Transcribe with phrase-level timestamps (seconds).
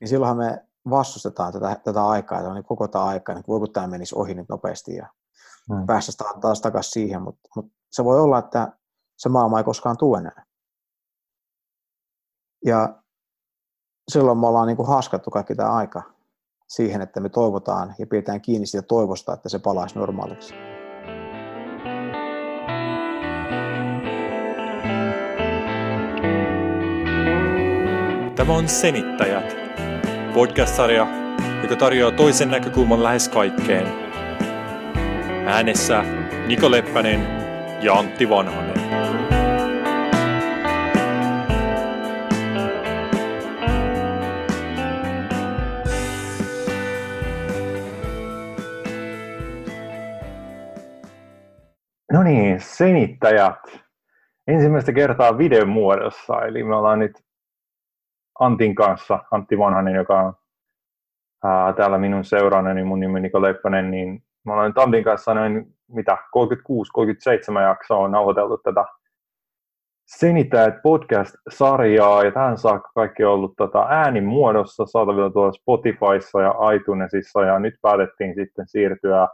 [0.00, 3.72] niin silloinhan me vastustetaan tätä, tätä aikaa, että niin koko tämä aika, niin voi kun
[3.72, 5.06] tämä menisi ohi nyt nopeasti ja
[5.70, 5.86] mm.
[5.86, 8.72] päästä taas takaisin siihen, mutta, mutta se voi olla, että
[9.18, 10.44] se maailma ei koskaan tule enää.
[12.64, 13.02] Ja
[14.08, 16.02] silloin me ollaan niin kuin haaskattu kaikki tämä aika
[16.68, 20.54] siihen, että me toivotaan ja pidetään kiinni siitä toivosta, että se palaisi normaaliksi.
[28.36, 29.69] Tämä on Senittäjät,
[30.30, 31.06] podcast-sarja,
[31.62, 33.86] joka tarjoaa toisen näkökulman lähes kaikkeen.
[35.46, 36.04] Äänessä
[36.46, 37.20] Niko Leppänen
[37.82, 38.80] ja Antti Vanhanen.
[52.12, 53.80] No niin, senittäjät.
[54.46, 57.12] Ensimmäistä kertaa videon muodossa, eli me ollaan nyt
[58.40, 60.34] Antin kanssa, Antti Vanhanen, joka on
[61.44, 65.66] ää, täällä minun seuraanani, niin mun nimi Niko Leppänen, niin mä olen Antin kanssa noin
[65.88, 66.18] mitä,
[67.58, 68.84] 36-37 jaksoa on nauhoiteltu tätä
[70.18, 76.54] Senitäet podcast-sarjaa, ja tähän saakka kaikki on ollut tota äänin muodossa saatavilla tuolla Spotifyssa ja
[76.74, 79.28] iTunesissa, ja nyt päätettiin sitten siirtyä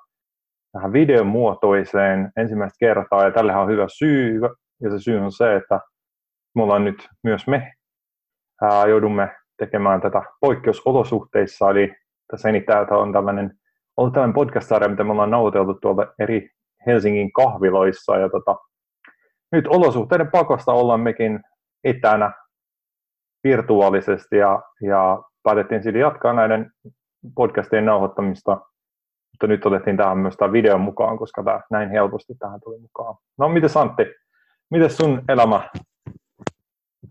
[0.73, 4.41] tähän videon muotoiseen ensimmäistä kertaa, ja tällähän on hyvä syy,
[4.83, 5.81] ja se syy on se, että
[6.55, 7.73] me ollaan nyt myös me
[8.63, 11.95] ää, joudumme tekemään tätä poikkeusolosuhteissa, eli
[12.31, 13.53] tässä täältä on tällainen,
[13.97, 16.51] ollut tällainen podcast-sarja, mitä me ollaan nauteltu tuolta eri
[16.87, 18.57] Helsingin kahviloissa, ja tota,
[19.53, 21.41] nyt olosuhteiden pakosta ollaan mekin
[21.85, 22.33] etänä
[23.45, 26.71] virtuaalisesti, ja, ja päätettiin siitä jatkaa näiden
[27.37, 28.51] podcastien nauhoittamista,
[29.33, 33.15] mutta nyt otettiin tähän myös tämä video mukaan, koska tämä näin helposti tähän tuli mukaan.
[33.39, 34.07] No, miten Antti,
[34.71, 35.71] miten sun elämä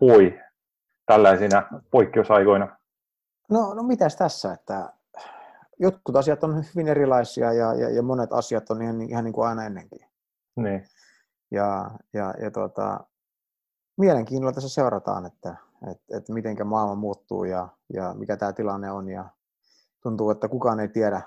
[0.02, 0.40] voi
[1.06, 2.78] tällaisina poikkeusaikoina?
[3.50, 4.94] No, no mitäs tässä, että
[5.80, 9.48] jotkut asiat on hyvin erilaisia ja, ja, ja monet asiat on ihan, ihan niin kuin
[9.48, 10.08] aina ennenkin.
[10.56, 10.86] Niin.
[11.52, 13.00] Ja, ja, ja tuota,
[13.98, 15.56] mielenkiinnolla tässä seurataan, että,
[15.92, 19.10] että, että miten maailma muuttuu ja, ja mikä tämä tilanne on.
[19.10, 19.30] Ja
[20.04, 21.22] tuntuu, että kukaan ei tiedä,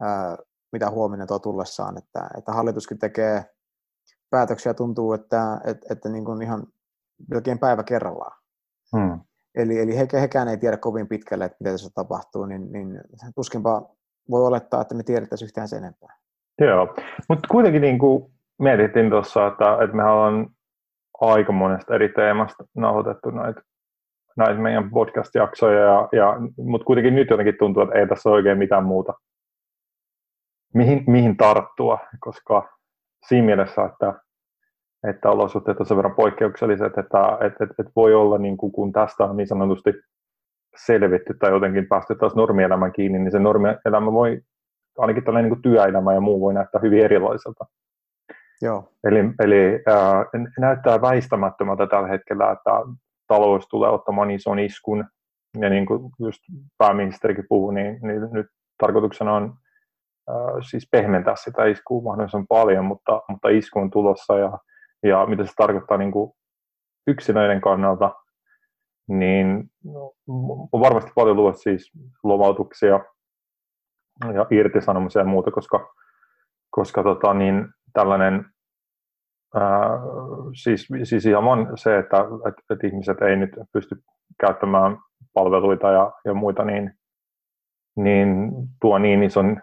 [0.00, 0.36] ää,
[0.72, 1.98] mitä huominen tuo tullessaan.
[1.98, 3.54] Että, että hallituskin tekee
[4.30, 6.66] päätöksiä, tuntuu, että, että, että niin kuin ihan
[7.30, 8.43] melkein päivä kerrallaan.
[8.94, 9.20] Hmm.
[9.54, 13.00] Eli, eli he, hekään ei tiedä kovin pitkälle, että mitä tässä tapahtuu, niin, niin
[13.34, 13.88] tuskinpa
[14.30, 16.16] voi olettaa, että me tiedettäisiin yhtään sen enempää.
[16.60, 16.94] Joo,
[17.28, 20.50] mutta kuitenkin niin kuin mietittiin tuossa, että, että me ollaan
[21.20, 23.62] aika monesta eri teemasta nauhoitettu näitä,
[24.36, 28.58] näitä meidän podcast-jaksoja, ja, ja, mutta kuitenkin nyt jotenkin tuntuu, että ei tässä ole oikein
[28.58, 29.12] mitään muuta,
[30.74, 32.78] mihin, mihin tarttua, koska
[33.28, 34.23] siinä mielessä, että
[35.10, 38.92] että olosuhteet on sen verran poikkeukselliset, että, että, että, että voi olla, niin kuin, kun
[38.92, 39.92] tästä on niin sanotusti
[40.76, 44.40] selvitty tai jotenkin päästy taas normielämän kiinni, niin se normielämä voi,
[44.98, 47.64] ainakin tällainen niin kuin työelämä ja muu voi näyttää hyvin erilaiselta.
[48.62, 48.88] Joo.
[49.04, 52.70] Eli, eli äh, näyttää väistämättömältä tällä hetkellä, että
[53.26, 55.04] talous tulee ottamaan ison iskun,
[55.60, 56.40] ja niin kuin just
[56.78, 58.46] pääministerikin puhuu, niin, niin nyt
[58.78, 59.54] tarkoituksena on
[60.30, 60.36] äh,
[60.70, 64.58] siis pehmentää sitä iskua mahdollisimman paljon, mutta, mutta isku on tulossa, ja
[65.04, 66.32] ja mitä se tarkoittaa niin kuin
[67.06, 68.14] yksilöiden kannalta,
[69.08, 69.70] niin
[70.72, 71.92] on varmasti paljon luot siis
[72.22, 73.00] lomautuksia
[74.34, 75.94] ja irtisanomisia ja muuta, koska,
[76.70, 78.46] koska tota, niin tällainen
[79.54, 79.90] ää,
[80.62, 81.44] siis, siis ihan
[81.74, 82.16] se, että,
[82.48, 84.02] että, että ihmiset ei nyt pysty
[84.40, 84.98] käyttämään
[85.34, 86.98] palveluita ja, ja muita, niin,
[87.96, 89.62] niin tuo niin ison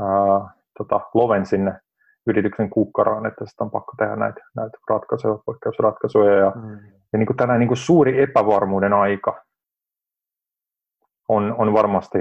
[0.00, 1.80] ää, tota, loven sinne
[2.26, 6.34] yrityksen kukkaraan, että sitä on pakko tehdä näitä, näitä ratkaisuja, poikkeusratkaisuja.
[6.34, 6.78] Ja, mm.
[7.12, 9.44] ja niin kuin tällainen niin kuin suuri epävarmuuden aika
[11.28, 12.18] on, on varmasti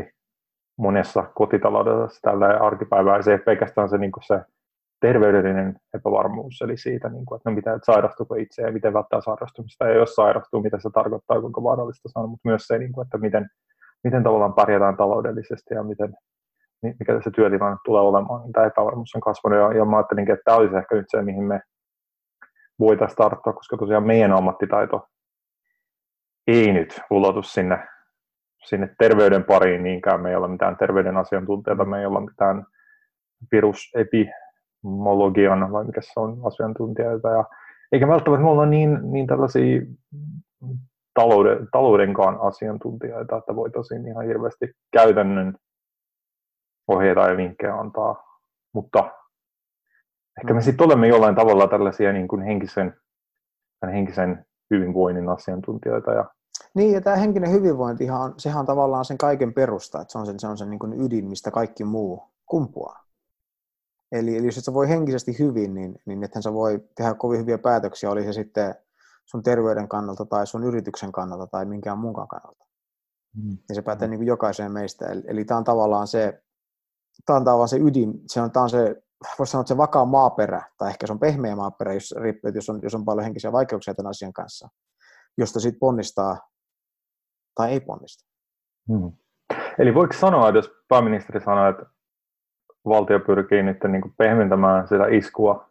[0.78, 3.22] monessa kotitaloudessa tällä arkipäivää.
[3.22, 4.42] Se ei pelkästään se, niin kuin se
[5.02, 9.22] terveydellinen epävarmuus, eli siitä, niin kuin, että no mitä, että sairastuuko itse ja miten välttää
[9.22, 12.92] sairastumista, ja jos sairastuu, mitä se tarkoittaa, kuinka vaarallista se on, mutta myös se, niin
[12.92, 13.50] kuin, että miten,
[14.04, 16.14] miten tavallaan pärjätään taloudellisesti ja miten,
[16.82, 20.44] mikä se työtilanne tulee olemaan, niin tämä epävarmuus on kasvanut, ja, ja mä ajattelinkin, että
[20.46, 21.62] tämä olisi ehkä nyt se, mihin me
[22.80, 25.08] voitaisiin tarttua, koska tosiaan meidän ammattitaito
[26.48, 27.88] ei nyt ulotu sinne,
[28.66, 32.66] sinne terveyden pariin niinkään, me ei ole mitään terveyden asiantuntijoita, me ei ole mitään
[33.52, 37.46] virusepimologian, vai mikä se on, asiantuntijoita, ja
[37.92, 39.82] eikä välttämättä me olla niin, niin tällaisia
[41.14, 45.56] talouden, taloudenkaan asiantuntijoita, että voitaisiin ihan hirveästi käytännön
[46.92, 48.24] ohjeita ja vinkkejä antaa,
[48.74, 49.00] mutta
[50.42, 50.64] ehkä me mm.
[50.64, 52.94] sitten olemme jollain tavalla tällaisia niin kuin henkisen,
[53.94, 56.12] henkisen hyvinvoinnin asiantuntijoita.
[56.12, 56.26] Ja,
[56.74, 58.08] Niin, ja tämä henkinen hyvinvointi,
[58.38, 61.02] sehän on tavallaan sen kaiken perusta, että se on sen, se on sen niin kuin
[61.02, 63.04] ydin, mistä kaikki muu kumpuaa.
[64.12, 67.40] Eli, eli jos et sä voi henkisesti hyvin, niin, niin ethän sä voi tehdä kovin
[67.40, 68.76] hyviä päätöksiä, oli se sitten
[69.26, 72.66] sun terveyden kannalta tai sun yrityksen kannalta tai minkään muunkaan kannalta.
[73.36, 73.58] Mm.
[73.70, 74.10] Ja se pätee mm.
[74.10, 75.06] niin kuin jokaiseen meistä.
[75.06, 76.44] Eli, eli tämä on tavallaan se,
[77.26, 79.04] tämä on tavallaan se ydin, se on, tämä on se,
[79.40, 82.16] voisi sanoa, että se vakaa maaperä, tai ehkä se on pehmeä maaperä, jos,
[82.56, 84.70] jos, on, jos on paljon henkisiä vaikeuksia tämän asian kanssa,
[85.38, 86.38] josta sitten ponnistaa
[87.56, 88.30] tai ei ponnista.
[88.88, 89.12] Hmm.
[89.80, 91.86] Eli voiko sanoa, että jos pääministeri sanoo, että
[92.86, 95.70] valtio pyrkii nyt niin kuin pehmentämään sitä iskua,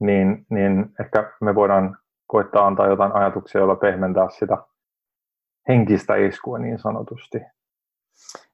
[0.00, 4.56] niin, niin ehkä me voidaan koittaa antaa jotain ajatuksia, joilla pehmentää sitä
[5.68, 7.38] henkistä iskua niin sanotusti.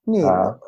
[0.06, 0.58] Niin, Ää...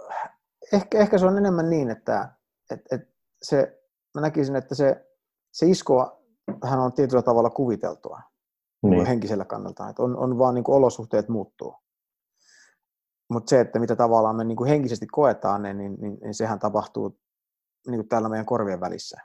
[0.73, 2.29] ehkä, ehkä se on enemmän niin, että,
[2.71, 3.83] että, että se,
[4.15, 5.07] mä näkisin, että se,
[5.53, 6.23] se iskua
[6.65, 8.21] hän on tietyllä tavalla kuviteltua
[8.83, 9.07] niin.
[9.07, 11.75] henkisellä kannalta, että on, on vaan niin kuin olosuhteet muuttuu.
[13.31, 16.59] Mutta se, että mitä tavallaan me niin kuin henkisesti koetaan, niin, niin, niin, niin sehän
[16.59, 17.19] tapahtuu
[17.87, 19.17] niin kuin täällä meidän korvien välissä.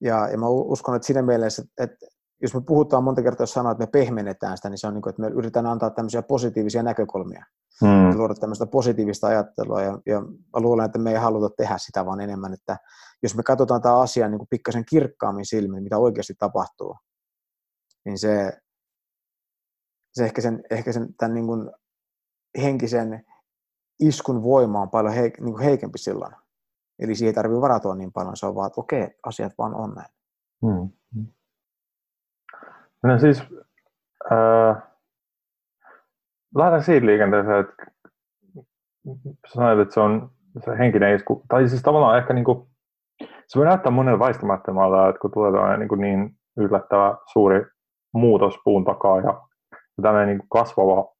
[0.00, 2.06] Ja, ja mä uskon, että siinä mielessä, että, että
[2.42, 5.02] jos me puhutaan monta kertaa, jos sanoo, että me pehmennetään sitä, niin se on niin
[5.02, 7.44] kuin, että me yritetään antaa tämmöisiä positiivisia näkökulmia.
[7.80, 8.18] Hmm.
[8.18, 9.82] luoda tämmöistä positiivista ajattelua.
[9.82, 12.76] Ja, ja mä luulen, että me ei haluta tehdä sitä, vaan enemmän, että
[13.22, 16.96] jos me katsotaan tämä asia niin kuin pikkasen kirkkaammin silmin, mitä oikeasti tapahtuu,
[18.04, 18.52] niin se,
[20.12, 21.70] se ehkä sen, ehkä sen tämän niin kuin
[22.62, 23.24] henkisen
[24.00, 26.34] iskun voima on paljon heik, niin kuin heikempi silloin.
[26.98, 29.94] Eli siihen ei tarvitse varautua niin paljon, se on vaan, että okei, asiat vaan on
[29.94, 30.12] näin.
[30.66, 30.90] Hmm.
[33.02, 33.42] No siis,
[34.32, 34.82] äh,
[36.56, 37.74] lähdetään siitä liikenteeseen, että
[39.46, 40.30] sanoit, että se on
[40.64, 42.68] se henkinen isku, tai siis tavallaan ehkä niin kuin,
[43.46, 47.66] se voi näyttää monelle väistämättömältä, että kun tulee tällainen niin, niin yllättävä suuri
[48.14, 49.42] muutos puun takaa ja
[50.02, 51.12] tämmöinen niin kasvava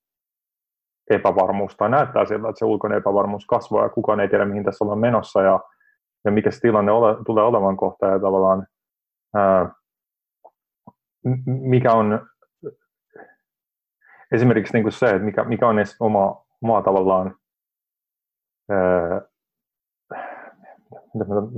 [1.11, 4.84] epävarmuus, tai näyttää siltä, että se ulkoinen epävarmuus kasvaa ja kukaan ei tiedä, mihin tässä
[4.84, 5.61] ollaan menossa ja,
[6.25, 8.67] ja mikä se tilanne ole, tulee olevan kohta ja tavallaan
[9.34, 9.70] ää,
[11.46, 12.28] mikä on
[14.32, 17.36] esimerkiksi niin kuin se, että mikä, mikä on oma, oma tavallaan
[18.70, 19.20] ää,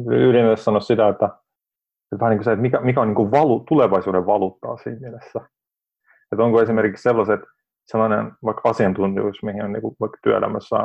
[0.07, 3.31] yritän sanoa sitä, että, että vähän niin kuin se, että mikä, mikä on niin kuin
[3.31, 5.41] valu, tulevaisuuden valuuttaa siinä mielessä.
[6.33, 7.41] Että onko esimerkiksi sellaiset,
[7.87, 10.77] sellainen vaikka asiantuntijuus, mihin on niin kuin vaikka työelämässä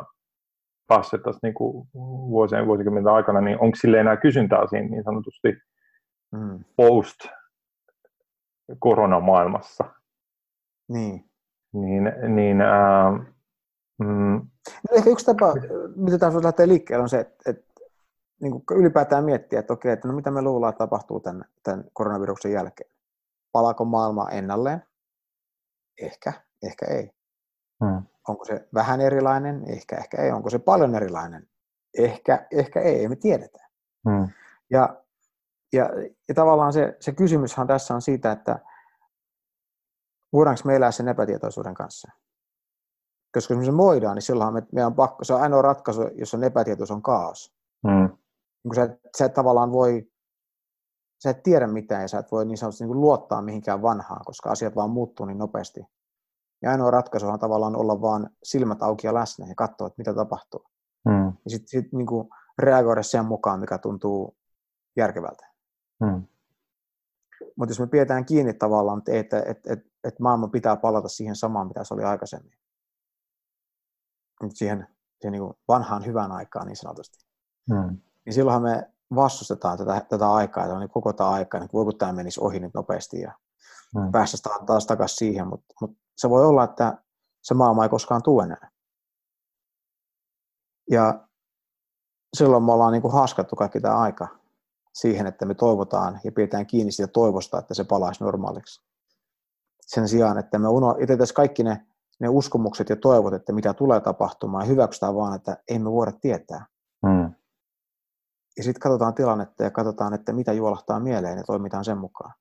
[0.87, 1.87] päässyt tässä niin kuin
[2.29, 5.57] vuosien vuosikymmenten aikana, niin onko sille enää kysyntää siinä niin sanotusti
[6.31, 6.59] mm.
[6.75, 7.38] post
[8.79, 9.83] koronamaailmassa?
[10.89, 11.25] Niin.
[11.73, 13.11] Niin, niin ää,
[13.99, 14.47] mm,
[14.89, 15.53] no ehkä yksi tapa,
[15.95, 17.73] mitä tässä lähtee liikkeelle, on se, että, että
[18.41, 22.51] niin kuin ylipäätään miettiä, että okei, että no mitä me luullaan tapahtuu tämän, tämän koronaviruksen
[22.51, 22.89] jälkeen.
[23.51, 24.83] Palaako maailma ennalleen?
[26.01, 26.33] Ehkä
[26.63, 27.11] ehkä ei.
[27.85, 28.03] Hmm.
[28.27, 29.63] Onko se vähän erilainen?
[29.67, 30.31] Ehkä, ehkä ei.
[30.31, 31.47] Onko se paljon erilainen?
[31.97, 33.67] Ehkä, ehkä ei, ei me tiedetä.
[34.09, 34.27] Hmm.
[34.69, 35.03] Ja,
[35.73, 35.89] ja,
[36.27, 38.59] ja tavallaan se, se kysymyshän tässä on siitä, että
[40.33, 42.11] voidaanko me elää sen epätietoisuuden kanssa.
[43.33, 46.33] Koska jos me voidaan, niin silloin me, meidän on pakko, se on ainoa ratkaisu, jos
[46.33, 47.53] on epätietoisuus, on kaos.
[47.87, 48.17] Hmm.
[48.63, 50.11] Niin sä, sä et tavallaan voi,
[51.23, 54.51] sä et tiedä mitään ja sä et voi niin sanotusti niin luottaa mihinkään vanhaan, koska
[54.51, 55.85] asiat vaan muuttuu niin nopeasti.
[56.61, 60.13] Ja ainoa ratkaisu on tavallaan olla vaan silmät auki ja läsnä ja katsoa, että mitä
[60.13, 60.65] tapahtuu.
[61.05, 61.25] Mm.
[61.25, 62.07] Ja sitten sit, niin
[62.59, 64.37] reagoida sen mukaan, mikä tuntuu
[64.95, 65.48] järkevältä.
[65.99, 66.27] Mm.
[67.55, 71.35] Mutta jos me pidetään kiinni tavallaan, että, että, että, että, että maailma pitää palata siihen
[71.35, 72.53] samaan, mitä se oli aikaisemmin.
[74.53, 74.87] Siihen,
[75.21, 77.25] siihen niin vanhaan hyvään aikaan niin sanotusti.
[77.69, 77.97] Mm.
[78.25, 82.13] Niin silloinhan me vastustetaan tätä, tätä aikaa, että niin koko tämä aika, niin voi tämä
[82.13, 83.33] menisi ohi nyt nopeasti ja
[83.95, 84.11] mm.
[84.11, 86.97] päästä taas takaisin siihen, mutta mut se voi olla, että
[87.41, 88.69] se maailma ei koskaan tule enää.
[90.91, 91.27] Ja
[92.37, 94.38] silloin me ollaan niin kuin haaskattu kaikki tämä aika
[94.93, 98.81] siihen, että me toivotaan ja pidetään kiinni siitä toivosta, että se palaisi normaaliksi.
[99.81, 100.67] Sen sijaan, että me
[100.99, 101.85] jätetäisiin kaikki ne,
[102.19, 106.11] ne uskomukset ja toivot, että mitä tulee tapahtumaan, ja hyväksytään vaan, että ei me voida
[106.11, 106.65] tietää.
[107.03, 107.33] Mm.
[108.57, 112.33] Ja sitten katsotaan tilannetta ja katsotaan, että mitä juolahtaa mieleen ja toimitaan sen mukaan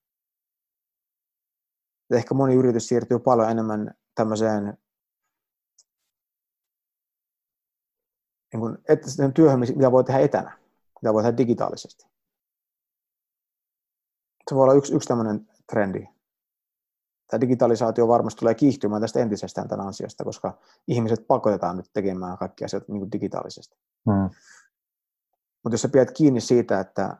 [2.17, 4.78] ehkä moni yritys siirtyy paljon enemmän tämmöiseen
[8.52, 10.59] niin kuin, että työhön, mitä voi tehdä etänä,
[11.02, 12.07] mitä voi tehdä digitaalisesti.
[14.49, 16.07] Se voi olla yksi, yksi tämmöinen trendi.
[17.31, 22.64] Tämä digitalisaatio varmasti tulee kiihtymään tästä entisestään tämän ansiosta, koska ihmiset pakotetaan nyt tekemään kaikki
[22.64, 23.76] asiat niin kuin digitaalisesti.
[24.07, 24.31] Mm.
[25.64, 27.17] Mutta jos sä pidät kiinni siitä, että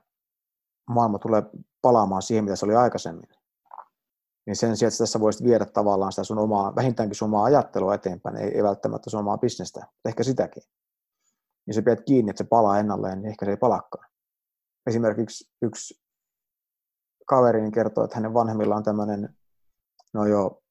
[0.91, 1.43] maailma tulee
[1.83, 3.29] palaamaan siihen, mitä se oli aikaisemmin,
[4.47, 7.95] niin sen sijaan, että tässä voisit viedä tavallaan sitä sun omaa, vähintäänkin sun omaa ajattelua
[7.95, 10.63] eteenpäin, ei, ei välttämättä sun omaa bisnestä, ehkä sitäkin.
[11.67, 14.11] Niin se pidät kiinni, että se palaa ennalleen, niin ehkä se ei palakaan.
[14.87, 16.08] Esimerkiksi yksi
[17.29, 19.37] kaverini kertoo, että hänen vanhemmilla on tämmöinen,
[20.15, 20.63] no jo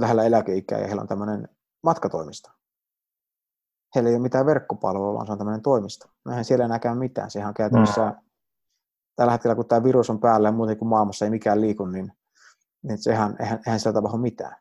[0.00, 1.48] lähellä eläkeikää ja heillä on tämmöinen
[1.82, 2.50] matkatoimisto.
[3.94, 6.08] Heillä ei ole mitään verkkopalvelua, vaan se on tämmöinen toimisto.
[6.24, 7.30] No eihän siellä enää käy mitään.
[7.30, 8.28] Sehän on käytännössä, mm.
[9.16, 12.12] tällä hetkellä kun tämä virus on päällä ja muuten kuin maailmassa ei mikään liiku, niin,
[12.82, 14.56] niin sehän, eihän, eihän siellä tapahdu mitään.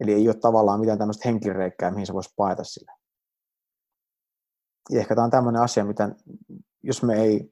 [0.00, 2.92] Eli ei ole tavallaan mitään tämmöistä henkireikkää, mihin se voisi paeta sille.
[4.90, 6.08] Ja ehkä tämä on tämmöinen asia, mitä
[6.82, 7.50] jos me ei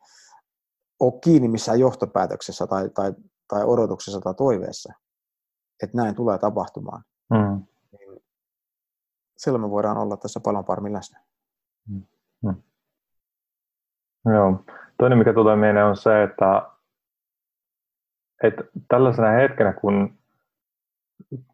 [1.00, 3.12] ole kiinni missään johtopäätöksessä tai, tai,
[3.48, 4.92] tai odotuksessa tai toiveessa,
[5.82, 7.66] että näin tulee tapahtumaan, mm.
[7.98, 8.22] niin
[9.36, 11.20] silloin me voidaan olla tässä paljon paremmin läsnä.
[11.88, 12.02] Mm.
[12.42, 12.62] Mm.
[14.32, 14.64] Joo.
[14.98, 16.70] Toinen, mikä tulee mieleen, on se, että,
[18.42, 20.18] että tällaisena hetkenä, kun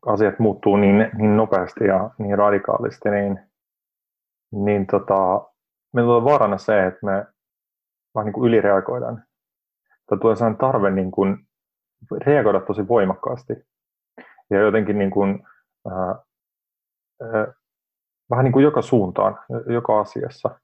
[0.06, 3.40] asiat muuttuu niin, niin nopeasti ja niin radikaalisti, niin,
[4.52, 5.50] niin tota,
[5.92, 7.26] meillä on vaarana se, että me
[8.14, 9.24] vaan niin kuin ylireagoidaan.
[10.06, 11.46] Tai tulee sellainen tarve niin kuin
[12.26, 13.52] reagoida tosi voimakkaasti.
[14.50, 15.46] Ja jotenkin niin kuin,
[15.90, 16.14] ää,
[17.22, 17.52] ää,
[18.30, 20.60] vähän niin kuin joka suuntaan, joka asiassa.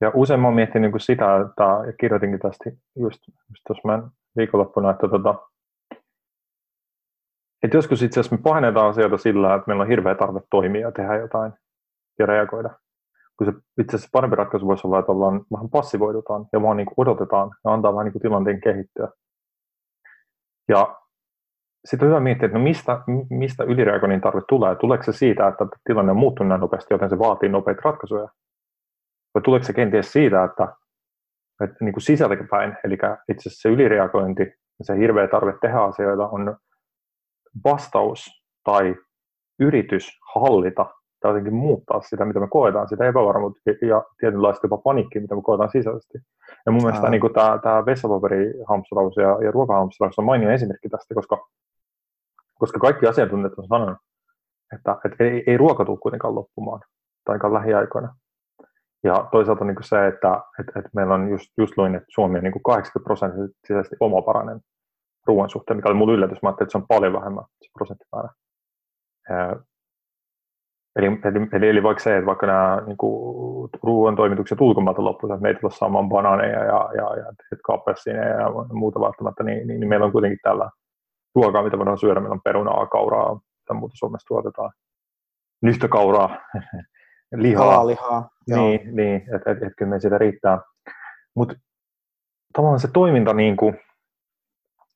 [0.00, 2.64] Ja usein mä oon miettinyt niin kuin sitä, että, ja kirjoitinkin tästä
[2.96, 5.34] just, just tuossa viikonloppuna, että, tota,
[7.62, 10.92] että joskus itse asiassa me pahennetaan asioita sillä, että meillä on hirveä tarve toimia ja
[10.92, 11.52] tehdä jotain
[12.18, 12.70] ja reagoida
[13.38, 16.86] kun se itse asiassa parempi ratkaisu voisi olla, että ollaan vähän passivoidutaan ja vaan niin
[16.86, 19.08] kuin odotetaan ja antaa vähän niin kuin tilanteen kehittyä.
[20.68, 20.96] Ja
[21.84, 23.00] sitten on hyvä miettiä, että no mistä,
[23.30, 24.76] mistä ylireagoinnin tarve tulee.
[24.76, 28.28] Tuleeko se siitä, että tilanne on muuttunut näin nopeasti, joten se vaatii nopeita ratkaisuja?
[29.34, 30.68] Vai tuleeko se kenties siitä, että,
[31.64, 32.94] että niin sisältäpäin, eli
[33.28, 34.42] itse asiassa se ylireagointi
[34.78, 36.56] ja se hirveä tarve tehdä asioita on
[37.64, 38.26] vastaus
[38.64, 38.94] tai
[39.60, 40.86] yritys hallita
[41.20, 45.42] tai jotenkin muuttaa sitä, mitä me koetaan, sitä epävarmuutta ja tietynlaista jopa paniikkia, mitä me
[45.42, 46.18] koetaan sisäisesti.
[46.66, 51.46] Ja mun mielestä niin tämä, tämä vessapaperihamstraus ja, ja ruokahamstraus on mainio esimerkki tästä, koska,
[52.54, 53.98] koska kaikki asiantuntijat on sanonut,
[54.74, 56.80] että, että ei, ei ruoka tule kuitenkaan loppumaan,
[57.24, 58.16] tai lähiaikoina.
[59.04, 62.38] Ja toisaalta niin kuin se, että, että, että meillä on just, just luin, että Suomi
[62.38, 64.60] on niin kuin 80 prosenttisesti omaparainen
[65.26, 66.42] ruoan suhteen, mikä oli mulle yllätys.
[66.42, 68.28] Mä ajattelin, että se on paljon vähemmän se prosenttimäärä.
[70.96, 75.34] Eli, eli, eli, eli vaikka se, että vaikka nämä niin kuin, ruoan toimitukset ulkomailta loppuvat,
[75.34, 77.32] että me ei tulla saamaan banaaneja ja, ja, ja
[77.64, 80.70] kappelsineja ja muuta välttämättä, niin, niin, niin, meillä on kuitenkin tällä
[81.34, 82.20] ruokaa, mitä voidaan syödä.
[82.20, 84.72] Meillä on perunaa, kauraa, mitä muuta Suomessa tuotetaan.
[85.62, 86.38] Nyhtökauraa,
[87.32, 87.64] lihaa.
[87.64, 88.28] Kalaa, lihaa.
[88.50, 90.58] Niin, niin että et, et, kyllä me sitä riittää.
[91.34, 91.54] Mutta
[92.52, 93.78] tavallaan se toiminta, niin kuin,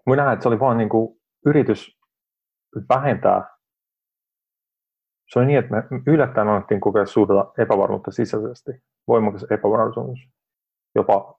[0.07, 1.99] mä näen, että se oli vain niin kuin, yritys
[2.89, 3.60] vähentää
[5.33, 8.73] se oli niin, että me yllättäen annettiin kokea suurta epävarmuutta sisäisesti,
[9.09, 10.19] voimakas epävarmuus,
[10.95, 11.39] jopa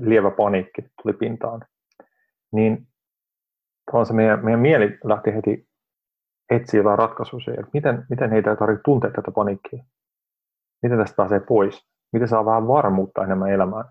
[0.00, 1.64] lievä paniikki tuli pintaan.
[2.52, 2.88] Niin
[4.04, 5.68] se meidän, meidän mieli lähti heti
[6.50, 9.84] etsiä jotain ratkaisua siihen, että miten, miten heitä ei tarvitse tuntea tätä paniikkia.
[10.82, 11.88] Miten tästä pääsee pois?
[12.12, 13.84] Miten saa vähän varmuutta enemmän elämään?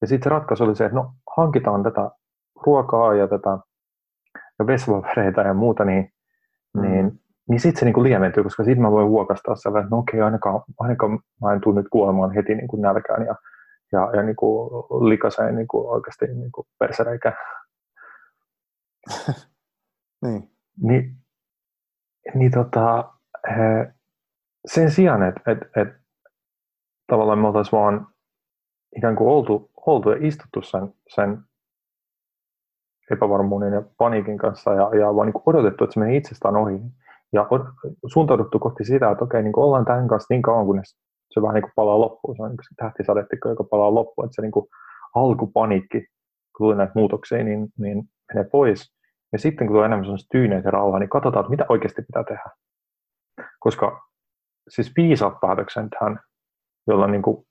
[0.00, 2.10] Ja sitten se ratkaisu oli se, että no hankitaan tätä
[2.66, 3.58] ruokaa ja tätä
[4.58, 6.12] ja vesipapereita ja muuta, niin,
[6.74, 6.82] mm.
[6.82, 10.20] niin niin sitten se niin lieventyy, koska sitten mä voin huokastaa sellainen, että no okei,
[10.20, 13.34] ainakaan, ainakaan mä en tule nyt kuolemaan heti niin kuin nälkään ja,
[13.92, 14.70] ja, ja niin kuin
[15.08, 17.36] likaseen niin kuin oikeasti niin kuin persereikään.
[20.24, 20.52] niin.
[20.82, 21.16] Niin,
[22.34, 23.12] niin tota,
[24.66, 25.88] sen sijaan, että et, et,
[27.06, 28.06] tavallaan me oltaisiin vaan
[28.96, 31.38] ikään kuin oltu, oltu ja istuttu sen, sen
[33.10, 36.80] epävarmuuden ja paniikin kanssa ja, ja vaan niin odotettu, että se menee itsestään ohi,
[37.32, 37.72] ja on
[38.06, 40.96] suuntauduttu kohti sitä, että okei, niin ollaan tämän kanssa niin kauan, kunnes
[41.34, 42.36] se vähän niin kuin palaa loppuun.
[42.36, 44.24] Se on niin se tähtisadetikko, joka palaa loppuun.
[44.24, 44.66] Että se niin kuin
[45.14, 48.02] alkupaniikki, kun tulee näitä muutoksia, niin, niin
[48.34, 48.96] menee pois.
[49.32, 52.50] Ja sitten kun tulee enemmän sellaista tyyneitä rauhaa, niin katsotaan, että mitä oikeasti pitää tehdä.
[53.60, 54.00] Koska
[54.68, 56.20] siis viisaat päätöksethän,
[56.86, 57.46] jolla on niin kuin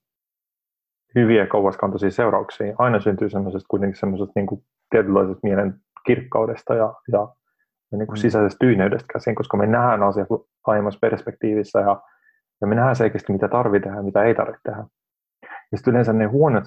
[1.14, 5.74] hyviä kauaskantoisia seurauksia, aina syntyy semmoisesta kuitenkin semmoisesta niin kuin tietynlaisesta mielen
[6.06, 7.28] kirkkaudesta ja, ja
[7.92, 8.20] ja niin kuin mm.
[8.20, 10.28] sisäisestä tyyneydestä käsin, koska me nähdään asiat
[10.66, 12.02] aiemmassa perspektiivissä ja,
[12.60, 14.84] ja me nähdään selkeästi, mitä tarvitaan ja mitä ei tarvitse tehdä.
[15.42, 16.64] Ja sitten yleensä ne huonot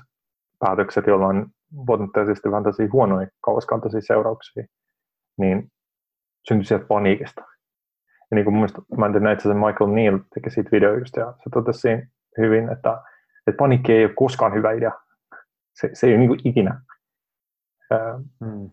[0.60, 1.48] päätökset, joilla on
[1.86, 4.66] potentiaalisesti vähän tosi huonoja kauaskantoisia seurauksia,
[5.38, 5.72] niin
[6.48, 7.42] syntyy sieltä paniikista.
[8.32, 8.68] Ja niin kuin mun
[8.98, 11.88] mä en tiedä, itse asiassa Michael Neal teki siitä videoista ja se totesi
[12.38, 13.02] hyvin, että,
[13.48, 14.92] että paniikki ei ole koskaan hyvä idea.
[15.74, 16.82] Se, se ei ole niin kuin ikinä.
[18.40, 18.70] mm.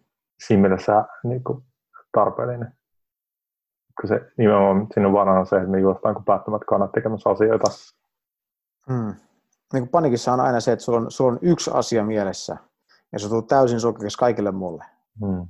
[0.47, 1.65] Siinä mielessä niin kuin,
[2.13, 2.73] tarpeellinen.
[4.01, 7.71] Kun se nimenomaan siinä on varana se, että me juostaan kuin päättämät kannat tekemässä asioita.
[8.89, 9.15] Mm.
[9.73, 12.57] Niin kuin panikissa on aina se, että sulla on, sulla on yksi asia mielessä,
[13.13, 14.85] ja se tulee täysin sokeaksi kaikille mulle.
[15.21, 15.47] Mm.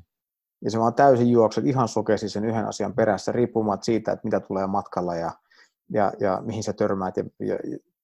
[0.64, 4.40] Ja se vaan täysin juokset ihan sokeasti sen yhden asian perässä, riippumatta siitä, että mitä
[4.40, 5.30] tulee matkalla ja,
[5.90, 7.58] ja, ja mihin sä törmäät ja, ja,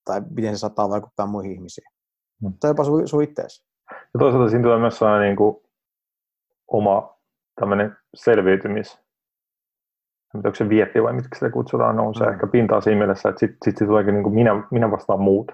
[0.05, 1.87] tai miten se saattaa vaikuttaa muihin ihmisiin.
[2.43, 2.53] Mm.
[2.61, 3.65] Tai jopa sun, sun ittees.
[3.91, 5.57] Ja toisaalta siinä tulee myös sellainen niin kuin
[6.69, 7.18] oma
[7.61, 9.01] tämmöinen selviytymis,
[10.35, 12.33] onko se vietti vai mitkä sitä kutsutaan, nousee mm.
[12.33, 15.53] ehkä pintaan siinä mielessä, että sitten sit se tuleekin niin kuin minä, minä vastaan muut.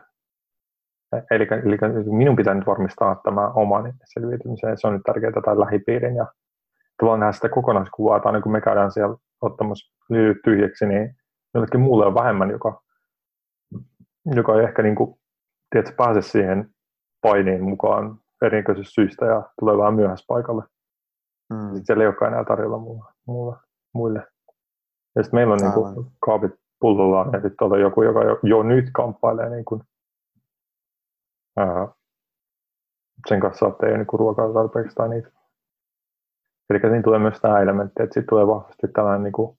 [1.30, 6.16] Eli, eli minun pitää nyt varmistaa tämä oman selviytymisen, se on nyt tärkeää tai lähipiirin
[6.16, 6.26] ja
[6.96, 11.16] tavallaan nähdä sitä kokonaiskuvaa, että aina kun me käydään siellä ottamassa lyhyt tyhjäksi, niin
[11.54, 12.82] jollekin muulle on vähemmän, joka,
[14.24, 15.14] joka ei ehkä niin kuin,
[15.70, 16.70] tiedätkö, pääse siihen
[17.20, 20.62] painiin mukaan erinäköisistä syistä ja tulee vähän myöhässä paikalle.
[21.50, 21.60] Mm.
[21.60, 23.56] Sitten siellä ei olekaan enää tarjolla mulle, mulle,
[23.94, 24.26] muille.
[25.16, 28.62] Ja sitten meillä on niin kuin, kaapit pullollaan ja sitten on joku, joka jo, jo
[28.62, 29.82] nyt kamppailee niin kuin,
[31.56, 31.88] ää,
[33.28, 35.30] sen kanssa, että ei ole niin ruokaa tarpeeksi tai niitä
[36.70, 39.58] Eli siinä tulee myös tämä elementti, että sitten tulee vahvasti tällainen niin kuin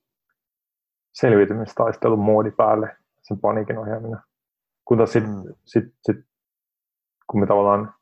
[1.14, 4.20] selviytymistaistelun moodi päälle, sen paniikin ohjaaminen.
[4.86, 5.54] Kun taas sitten mm.
[5.66, 6.26] sit, sit,
[7.28, 7.94] kun me tavallaan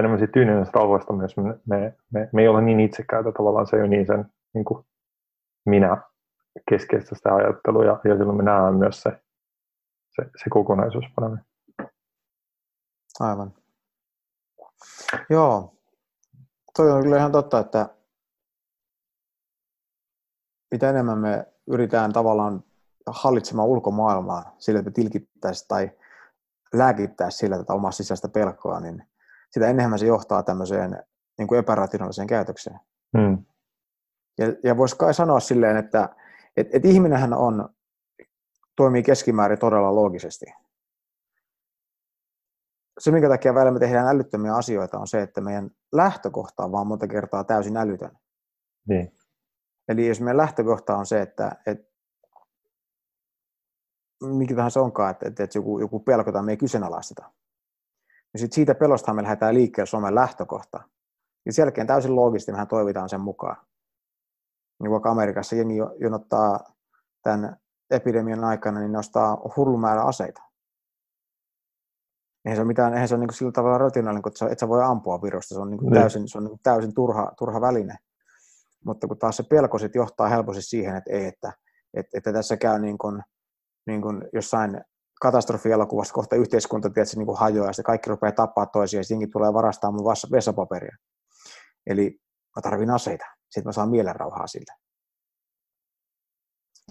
[0.00, 3.76] enemmän siitä tyynenästä rauhasta myös me, me, me, me, ei ole niin itsekkäitä, tavallaan se
[3.76, 4.86] ei ole niin sen niin kuin
[5.66, 5.96] minä
[6.70, 9.10] keskeistä sitä ajattelua ja, ja silloin me nähdään myös se,
[10.10, 11.40] se, se kokonaisuus paremmin.
[13.20, 13.54] Aivan.
[15.30, 15.74] Joo,
[16.76, 17.88] toi on kyllä ihan totta, että
[20.70, 22.64] mitä enemmän me yritetään tavallaan
[23.06, 25.90] hallitsemaan ulkomaailmaa sillä, että me tilkittäisiin tai
[26.74, 29.11] lääkittäisiin sillä tätä omaa sisäistä pelkoa, niin
[29.52, 31.02] sitä enemmän se johtaa tämmöiseen
[31.38, 32.80] niin kuin epärationaaliseen käytökseen.
[33.18, 33.44] Hmm.
[34.38, 36.08] Ja, ja voisi kai sanoa silleen, että
[36.56, 37.68] et, et ihminenhän on,
[38.76, 40.46] toimii keskimäärin todella loogisesti.
[43.00, 46.86] Se, minkä takia välillä me tehdään älyttömiä asioita, on se, että meidän lähtökohta on vaan
[46.86, 48.18] monta kertaa täysin älytön.
[48.88, 49.16] Niin.
[49.88, 51.92] Eli jos meidän lähtökohta on se, että, että
[54.22, 57.30] mikä tahansa onkaan, että, että, että joku, joku pelko tai me ei kyseenalaisteta,
[58.32, 60.80] niin sit siitä pelostahan me lähdetään liikkeelle Suomen lähtökohta.
[61.46, 63.56] Ja sen jälkeen täysin loogisesti mehän toivitaan sen mukaan.
[64.82, 66.60] Niin vaikka Amerikassa jengi jonottaa
[67.22, 67.56] tämän
[67.90, 70.42] epidemian aikana, niin ne ostaa hullu määrä aseita.
[72.44, 74.82] Eihän se ole, mitään, eihän se ole niin sillä tavalla rationaalinen, että et sä voi
[74.82, 75.54] ampua virusta.
[75.54, 77.96] Se on, niin kuin täysin, se on niin täysin turha, turha väline.
[78.84, 81.52] Mutta kun taas se pelko sit johtaa helposti siihen, että ei, että,
[81.94, 83.22] että, että tässä käy niin kuin,
[83.86, 84.84] niin kuin jossain
[85.22, 89.52] katastrofielokuvassa kohta yhteiskunta tietysti, niin kuin hajoaa ja kaikki rupeaa tappaa toisia ja sitten tulee
[89.52, 90.96] varastaa mun vessapaperia.
[91.86, 92.20] Eli
[92.56, 94.76] mä tarvin aseita, sitten mä saan mielenrauhaa sillä.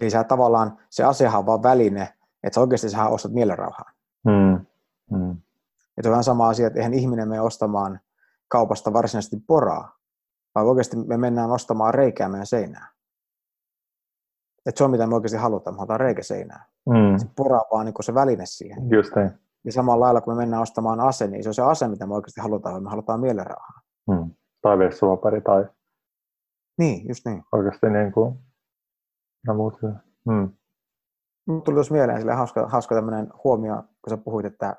[0.02, 2.13] Eli sä tavallaan, se asehan on vaan väline,
[2.44, 3.91] että sä oikeasti sä ostat mielenrauhaa.
[4.26, 4.65] Mm.
[5.17, 5.32] Mm.
[5.98, 8.00] Että on vähän sama asia, että eihän ihminen mene ostamaan
[8.48, 9.98] kaupasta varsinaisesti poraa,
[10.56, 12.88] vaan oikeasti me mennään ostamaan reikää meidän seinään.
[14.65, 16.65] Että se on mitä me oikeasti halutaan, me halutaan reikä seinään.
[16.89, 17.17] Mm.
[17.17, 18.89] Se poraa vaan niin se väline siihen.
[18.89, 19.32] Just niin.
[19.65, 22.13] Ja samalla lailla, kun me mennään ostamaan ase, niin se on se ase, mitä me
[22.13, 23.82] oikeasti halutaan, vaan me halutaan mielenrauhaa.
[24.08, 24.32] Mm.
[24.62, 25.65] Tai vessapaperi tai...
[26.78, 27.43] Niin, just niin.
[27.52, 28.39] Oikeasti niin kuin...
[29.47, 29.80] No muut
[30.26, 30.50] mm.
[31.47, 34.76] Mut tuli tuossa mieleen sille hauska, hauska tämmöinen huomio, kun sä puhuit, että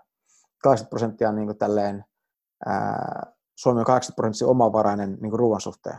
[0.62, 2.04] 80 prosenttia on niin kuin tälleen,
[2.66, 5.98] ää, Suomi on 80 prosenttia omavarainen niin ruoan suhteen.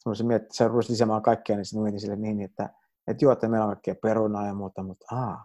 [0.00, 2.70] Semmoisen miettii, se rupesi lisäämään kaikkea, niin sitten mietin sille niin, että,
[3.06, 5.44] että joo, että meillä on kaikkea perunaa ja muuta, mutta, aa,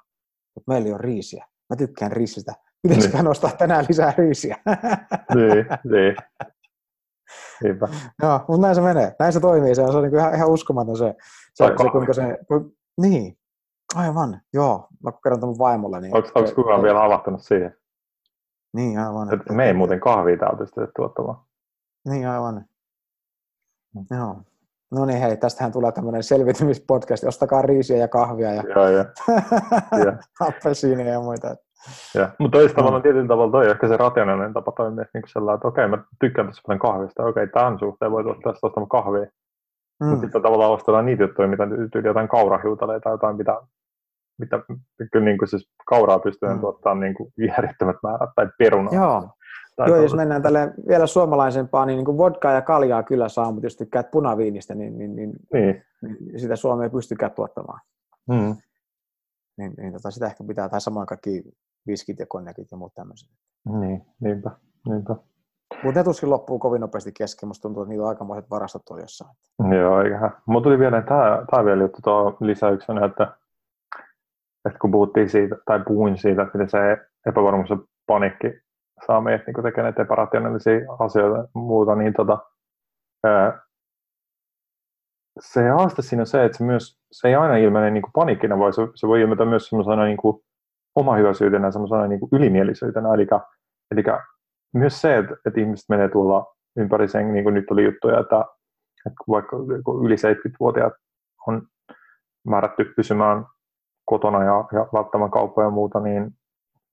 [0.56, 1.46] mutta meillä ei ole riisiä.
[1.70, 2.54] Mä tykkään riisistä.
[2.82, 3.26] Pitäisikö niin.
[3.26, 4.58] nostaa tänään lisää riisiä?
[5.36, 6.16] niin, niin.
[7.64, 7.88] Niinpä.
[8.22, 9.16] Joo, mutta näin se menee.
[9.20, 9.76] Näin se toimii.
[9.76, 11.16] Se on, se on niin ihan, ihan uskomaton se,
[11.54, 13.38] se, se kuinka se, kun, niin,
[13.96, 14.88] aivan, joo.
[15.04, 16.02] Mä kerron tämän vaimolle.
[16.02, 17.78] Niin onko, onko kukaan vielä havahtunut siihen?
[18.74, 19.34] Niin, aivan.
[19.34, 21.38] Että me ei muuten kahvia täältä pystytä tuottamaan.
[22.10, 22.66] Niin, aivan.
[23.96, 24.18] Mm.
[24.18, 24.36] Joo.
[24.92, 27.24] No niin, hei, tästähän tulee tämmöinen selvitymispodcast.
[27.24, 29.06] Ostakaa riisiä ja kahvia ja, ja, ja.
[30.06, 31.12] ja.
[31.14, 31.56] ja muita.
[32.16, 35.68] Ja, mutta toista tavalla tietyllä tavalla toi ehkä se rationaalinen tapa toimia niin sellainen, että
[35.68, 39.26] okei, mä tykkään tässä paljon kahvista, okei, tämän suhteen voi tuoda tästä ostamaan kahvia.
[40.00, 40.08] Mm.
[40.08, 43.62] Mutta sitten tavallaan ostetaan niitä juttuja, mitä tyyli jotain kaurahiutaleita tai jotain, mitä
[44.40, 44.60] mitä
[45.12, 46.60] kyllä niin kuin siis kauraa pystyy mm.
[46.60, 48.96] tuottamaan niin kuin järjettömät määrät tai perunaa.
[48.96, 49.30] Joo.
[49.78, 53.66] Joo, jos mennään tälle vielä suomalaisempaa, niin, niin kuin vodkaa ja kaljaa kyllä saa, mutta
[53.66, 55.84] jos tykkäät punaviinistä, niin, niin, niin, niin.
[56.02, 57.80] niin sitä Suomea ei pystykään tuottamaan.
[58.30, 58.56] Mm.
[59.58, 61.44] Niin, niin tota, sitä ehkä pitää, tai samoin kaikki
[61.88, 63.30] viskit ja konjakit ja muut tämmöiset.
[63.80, 64.52] Niin, niinpä,
[64.90, 65.16] niinpä.
[65.84, 67.48] Mutta ne tuskin loppuu kovin nopeasti kesken.
[67.48, 69.36] Musta tuntuu, että niitä on aikamoiset varastot tuolla jossain.
[69.80, 70.32] Joo, eiköhän.
[70.46, 73.38] Mulla tuli vielä tämä, tämä vielä juttu tuo lisäyksenä, että,
[74.66, 76.78] että kun puhuttiin siitä, tai puhuin siitä, että miten se
[77.26, 78.48] epävarmuus ja panikki
[79.08, 80.14] saa meidät niin tekemään näitä
[81.00, 82.38] asioita ja muuta, niin tota,
[85.40, 88.74] se haaste siinä on se, että se, myös, se ei aina ilmene niin panikkina, vaan
[88.74, 90.18] se, se voi ilmetä myös semmoisena niin
[90.96, 93.14] omahyväisyytenä, semmoisena niin ylimielisyytenä.
[93.14, 93.28] Eli,
[93.92, 94.04] eli
[94.74, 98.46] myös se, että, että ihmiset menee tuolla ympäri sen, niin kuin nyt oli juttuja, että,
[99.06, 99.58] että vaikka
[100.04, 100.94] yli 70-vuotiaat
[101.48, 101.68] on
[102.48, 103.46] määrätty pysymään
[104.06, 106.32] kotona ja, ja välttämään kauppoja ja muuta, niin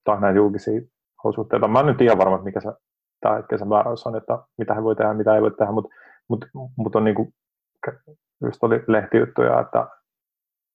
[0.05, 0.81] tai näitä julkisia
[1.25, 1.69] olosuhteita.
[1.69, 2.73] Mä en nyt tiedä varmaan, mikä se
[3.21, 5.95] tämä hetken se määräys on, että mitä he voi tehdä, mitä ei voi tehdä, mutta
[6.29, 6.45] mut,
[6.77, 7.35] mut on niin kuin,
[8.45, 9.89] just oli lehtijuttuja, että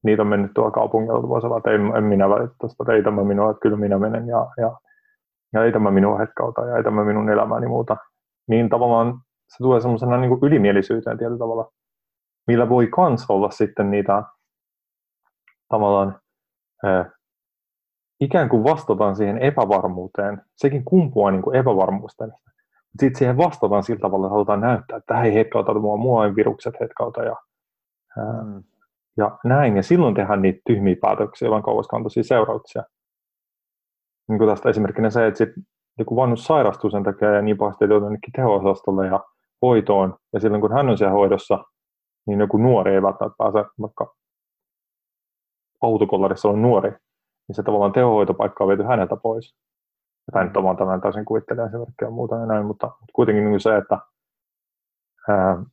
[0.03, 3.23] niitä on mennyt tuolla kaupungilla vuosilla, että en, en minä välitä tuosta, että ei tämä
[3.23, 4.77] minua, että kyllä minä menen ja, ja,
[5.53, 7.97] ja ei tämä minua hetkauta ja ei tämä minun elämäni muuta.
[8.47, 11.71] Niin tavallaan se tulee semmoisena niin ylimielisyyteen tietyllä tavalla,
[12.47, 14.23] millä voi kans olla sitten niitä
[15.69, 16.19] tavallaan
[18.21, 20.41] ikään kuin vastataan siihen epävarmuuteen.
[20.55, 22.27] Sekin kumpuaa niin kuin epävarmuusta.
[22.99, 26.35] Sitten siihen vastataan sillä tavalla, että halutaan näyttää, että tämä ei hetkauta mua, mua ei
[26.35, 27.35] virukset hetkauta ja,
[28.43, 28.63] mm.
[29.17, 29.75] ja näin.
[29.75, 32.83] Ja silloin tehdään niitä tyhmiä päätöksiä, joilla on kauaskantoisia seurauksia.
[34.27, 35.49] Niin kuin tästä esimerkkinä se, että sit,
[35.99, 39.19] joku vanhus sairastuu sen takia ja niin pahasti, että jonnekin teho-osastolle ja
[39.61, 40.15] hoitoon.
[40.33, 41.63] Ja silloin kun hän on siellä hoidossa,
[42.27, 44.15] niin joku nuori ei välttämättä pääse, vaikka
[45.81, 46.91] autokollarissa on nuori,
[47.47, 49.55] niin se tavallaan tehohoitopaikka on viety häneltä pois.
[50.31, 53.59] Tämä nyt on vaan tämän täysin kuvittelee esimerkkiä ja muuta ja näin, mutta kuitenkin niin
[53.59, 53.97] se, että,
[55.29, 55.63] ää,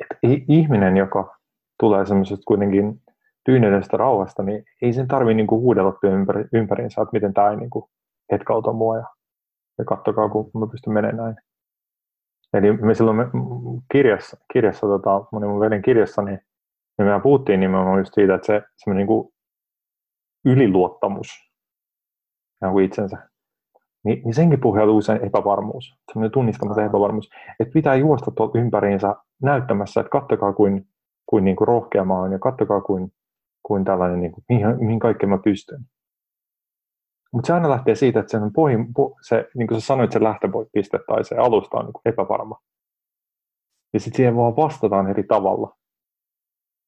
[0.00, 0.16] että
[0.48, 1.36] ihminen, joka
[1.80, 3.02] tulee semmoisesta kuitenkin
[3.44, 7.70] tyyneydestä rauhasta, niin ei sen tarvitse niin huudella ympäri, ympäriinsä, että miten tämä ei niin
[8.32, 9.06] hetkauta mua ja,
[9.78, 11.36] ja katsokaa, kun mä pystyn menemään näin.
[12.54, 13.26] Eli me silloin me,
[13.92, 16.40] kirjassa, kirjassa tota, mun veljen kirjassa, niin,
[16.98, 19.32] niin me puhuttiin nimenomaan just siitä, että se semmoinen niin
[20.46, 21.28] yliluottamus
[22.84, 23.16] itsensä,
[24.04, 27.30] niin, niin senkin pohjautuu usein epävarmuus, semmoinen tunnistamaton epävarmuus,
[27.60, 30.88] että pitää juosta tuolta ympäriinsä näyttämässä, että kattokaa kuin,
[31.26, 33.12] kuin, niin kuin rohkea mä olen ja kattokaa kuin,
[33.62, 35.80] kuin tällainen, niin kuin, mihin, mihin kaikkeen mä pystyn.
[37.32, 40.22] Mutta se aina lähtee siitä, että sen pohjin, po, se, niin kuin sä sanoit, se
[40.22, 42.60] lähtöpiste tai se alusta on niin epävarma.
[43.92, 45.76] Ja sitten siihen vaan vastataan eri tavalla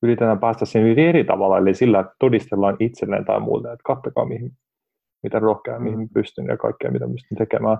[0.03, 4.53] yritetään päästä siihen eri tavalla, eli sillä, että todistellaan itselleen tai muulle, että katsokaa mihin,
[5.23, 6.09] mitä rohkea, mihin mm.
[6.15, 7.79] pystyn ja kaikkea, mitä pystyn tekemään.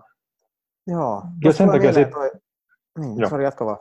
[0.87, 1.23] Joo.
[1.45, 2.11] Ja sen takia sit...
[2.11, 2.31] toi...
[2.99, 3.79] Niin, sori, jatka vaan.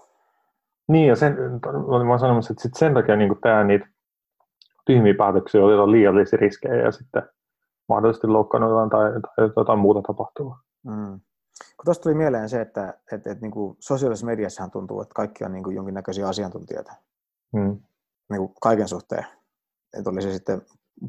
[0.88, 3.88] Niin, ja sen, olin vaan sanomassa, että sit sen takia niin tehdä niitä
[4.86, 7.23] tyhmiä päätöksiä, otetaan liiallisia riskejä ja sitten
[7.89, 10.56] mahdollisesti loukkaannutaan tai, tai jotain muuta tapahtuu.
[10.86, 11.19] Mm.
[11.78, 15.13] Kun tuosta tuli mieleen se, että, että, että, että niin kuin sosiaalisessa mediassahan tuntuu, että
[15.15, 16.93] kaikki on niin kuin jonkinnäköisiä asiantuntijoita.
[17.54, 17.80] Mm
[18.30, 19.26] niin kuin kaiken suhteen.
[19.98, 20.62] Että oli se sitten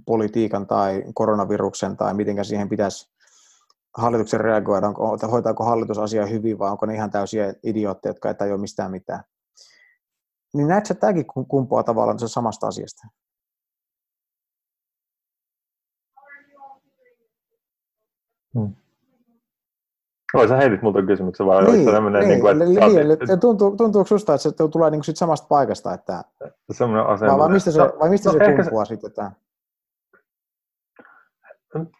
[0.06, 3.10] politiikan tai koronaviruksen tai miten siihen pitäisi
[3.96, 8.34] hallituksen reagoida, onko, hoitaako hallitus asiaa hyvin vai onko ne ihan täysiä idiootteja, jotka ei
[8.34, 9.24] tajua mistään mitään.
[10.54, 13.08] Niin näetkö, tämäkin kumpuaa tavallaan samasta asiasta?
[18.54, 18.87] Hmm.
[20.34, 22.64] Oi, sä heitit multa kysymyksen vai niin, tämmöinen, niin, niin kuin, että...
[22.64, 26.22] Niin, eli, tuntuu, tuntuuko susta, että se tulee niin kuin sit samasta paikasta, että...
[26.70, 27.32] Semmoinen asenne.
[27.32, 28.88] Vai, vai mistä se, vai mistä no, se kumpuaa se...
[28.88, 29.10] sitten?
[29.10, 29.30] Että...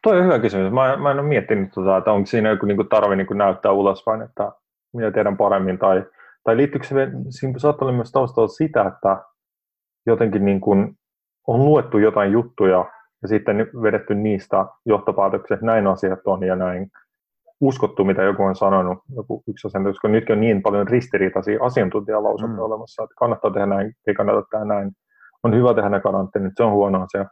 [0.02, 0.72] Toi on hyvä kysymys.
[0.72, 4.22] Mä, mä en ole miettinyt, tota, että onko siinä joku niin tarve niin näyttää ulospäin,
[4.22, 4.52] että
[4.92, 6.04] minä tiedän paremmin, tai,
[6.44, 6.94] tai liittyykö se,
[7.28, 9.22] siinä saattaa olla myös taustalla sitä, että
[10.06, 10.98] jotenkin niin kuin
[11.46, 12.84] on luettu jotain juttuja
[13.22, 16.90] ja sitten vedetty niistä johtopäätöksiä, että näin asiat on ja näin
[17.60, 22.58] uskottu, mitä joku on sanonut, joku yksi asiantuntija, koska nytkin on niin paljon ristiriitaisia asiantuntijalausuntoja
[22.58, 22.64] mm.
[22.64, 24.90] olemassa, että kannattaa tehdä näin, ei kannata tehdä näin,
[25.42, 27.24] on hyvä tehdä ne karanteenit, se on huono asia.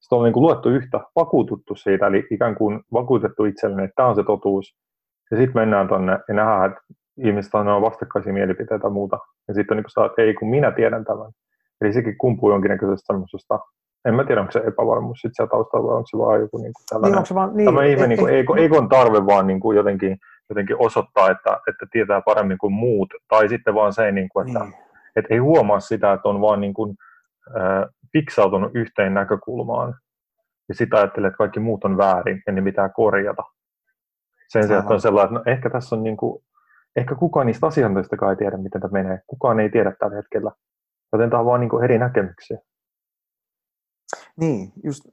[0.00, 4.08] Sitten on niin kuin luettu yhtä, vakuututtu siitä, eli ikään kuin vakuutettu itselleni, että tämä
[4.08, 4.76] on se totuus.
[5.30, 6.82] Ja sitten mennään tuonne ja nähdään, että
[7.18, 9.18] ihmiset on vastakkaisia mielipiteitä ja muuta.
[9.48, 11.32] Ja sitten on niin kuin että ei kun minä tiedän tämän.
[11.80, 13.58] Eli sekin kumpuu jonkinnäköisestä semmoisesta
[14.04, 16.72] en mä tiedä, onko se epävarmuus sitten siellä taustalla vai onko se vaan joku niin
[16.72, 19.76] kuin tällainen, niin, se vaan, niin, tämä ihme, niin kuin, eikon tarve vaan niin kuin
[19.76, 24.48] jotenkin, jotenkin osoittaa, että, että tietää paremmin kuin muut, tai sitten vaan se, niin kuin,
[24.48, 24.74] että, niin.
[25.16, 26.96] että ei huomaa sitä, että on vaan niin kuin,
[27.56, 29.94] äh, fiksautunut yhteen näkökulmaan,
[30.68, 33.42] ja sitä ajattelee, että kaikki muut on väärin, ja ne pitää korjata.
[34.48, 36.44] Sen sijaan, että on sellainen, että no ehkä tässä on niin kuin,
[36.96, 39.20] ehkä kukaan niistä asiantuntijoista ei tiedä, miten tämä menee.
[39.26, 40.50] Kukaan ei tiedä tällä hetkellä.
[41.12, 42.58] Joten tämä on vaan niin kuin eri näkemyksiä.
[44.36, 45.04] Niin, just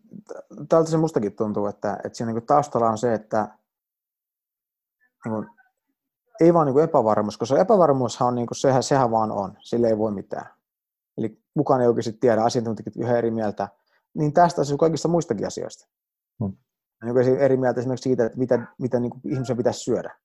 [0.70, 3.48] tältä se mustakin tuntuu, että, että siinä niin taustalla on se, että
[5.26, 5.48] niin kuin,
[6.40, 9.88] ei vaan niin kuin epävarmuus, koska epävarmuushan on, niin kuin, sehän, sehän vaan on, sille
[9.88, 10.50] ei voi mitään.
[11.18, 13.70] Eli kukaan ei oikeasti tiedä, asiantuntijat yhä eri mieltä,
[14.14, 15.88] niin tästä on kaikista muistakin asioista.
[16.44, 16.58] Hmm.
[17.04, 20.16] Niin eri mieltä esimerkiksi siitä, että mitä, mitä niin kuin ihmisen pitäisi syödä.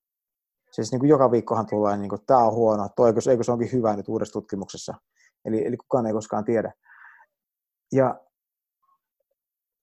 [0.70, 3.52] Siis niin kuin joka viikkohan tulee, niin kuin, tämä on huono, toi, eikö, eikö se
[3.52, 4.94] onkin hyvä nyt uudessa tutkimuksessa.
[5.44, 6.72] Eli, eli kukaan ei koskaan tiedä.
[7.92, 8.20] Ja,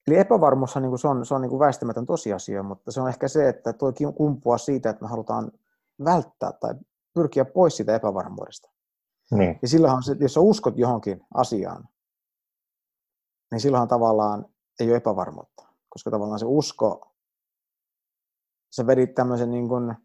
[0.07, 3.09] eli epävarmuushan niin kuin, se on, se on niin kuin väistämätön tosiasia, mutta se on
[3.09, 5.51] ehkä se, että tuo kumpuaa siitä, että me halutaan
[6.03, 6.75] välttää tai
[7.13, 8.71] pyrkiä pois siitä epävarmuudesta.
[9.31, 9.59] Niin.
[9.61, 11.89] Ja silloinhan, se, jos sä uskot johonkin asiaan,
[13.51, 14.45] niin silloinhan tavallaan
[14.79, 17.11] ei ole epävarmuutta, koska tavallaan se usko,
[18.75, 19.95] sä vedit tämmöisen niin kuin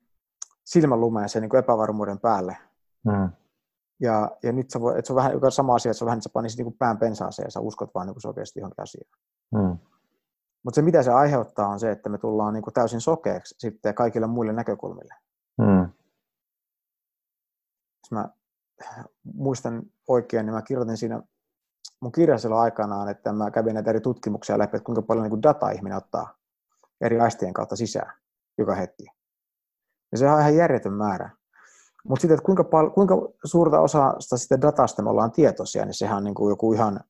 [0.64, 2.56] silmänlumeen sen niin kuin epävarmuuden päälle.
[3.04, 3.30] Mm.
[4.00, 6.06] Ja, ja nyt sä voi, että se on vähän joka sama asia, että se on
[6.06, 8.82] vähän, että sä panisit niin kuin pään pensaaseen ja sä uskot vaan niin sokeasti johonkin
[8.82, 9.10] asiaan.
[9.54, 9.78] Mm.
[10.62, 13.94] Mutta se, mitä se aiheuttaa, on se, että me tullaan niin kuin täysin sokeeksi sitten
[13.94, 15.14] kaikille muille näkökulmille.
[15.58, 15.92] Mm.
[18.02, 18.28] Jos mä
[19.34, 21.22] muistan oikein, niin mä kirjoitin siinä
[22.00, 25.70] mun kirjassa aikanaan, että mä kävin näitä eri tutkimuksia läpi, että kuinka paljon niin dataa
[25.70, 26.38] ihminen ottaa
[27.00, 28.12] eri aistien kautta sisään
[28.58, 29.04] joka hetki.
[30.12, 31.30] Ja se on ihan järjetön määrä.
[32.08, 33.14] Mutta sitten, että kuinka, pal- kuinka
[33.44, 37.00] suurta osaa sitä datasta me ollaan tietoisia, niin sehän on niin kuin joku ihan,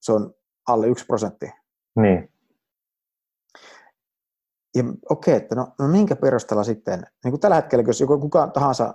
[0.00, 0.34] se on
[0.68, 1.50] alle yksi prosentti.
[1.96, 2.32] Niin.
[4.74, 8.18] Ja okei, okay, että no, no minkä perusteella sitten, niin kuin tällä hetkellä, jos joku
[8.18, 8.94] kuka tahansa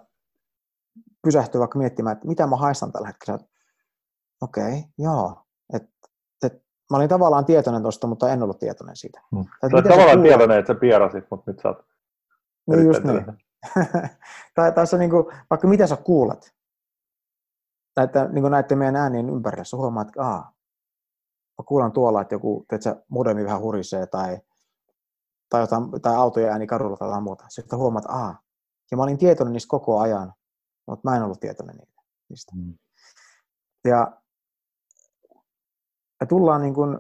[1.24, 3.40] pysähtyy vaikka miettimään, että mitä mä haistan tällä hetkellä,
[4.42, 5.90] okei, okay, joo, että
[6.44, 6.54] et,
[6.92, 9.22] mä olin tavallaan tietoinen tuosta, mutta en ollut tietoinen siitä.
[9.36, 9.44] Hmm.
[9.44, 11.86] Sä olet tavallaan tietoinen, että sä pierasit, mutta nyt sä oot
[12.68, 13.45] niin just niin.
[14.56, 16.56] tai, tai se, niin kuin, vaikka mitä sä kuulet,
[17.96, 20.56] näitä, niin näiden meidän äänien ympärillä, sä huomaat, että aa,
[21.58, 24.40] mä kuulen tuolla, että joku teetkö, modemi vähän hurisee tai,
[25.50, 27.46] tai, jotain, tai autojen ääni kadulla tai jotain muuta.
[27.50, 28.40] Sitten huomaat, että aa,
[28.92, 30.34] ja mä olin tietoinen niistä koko ajan,
[30.88, 31.80] mutta mä en ollut tietoinen
[32.30, 32.52] niistä.
[32.56, 32.78] Mm.
[33.88, 34.22] Ja,
[36.22, 37.00] ja tullaan niin kuin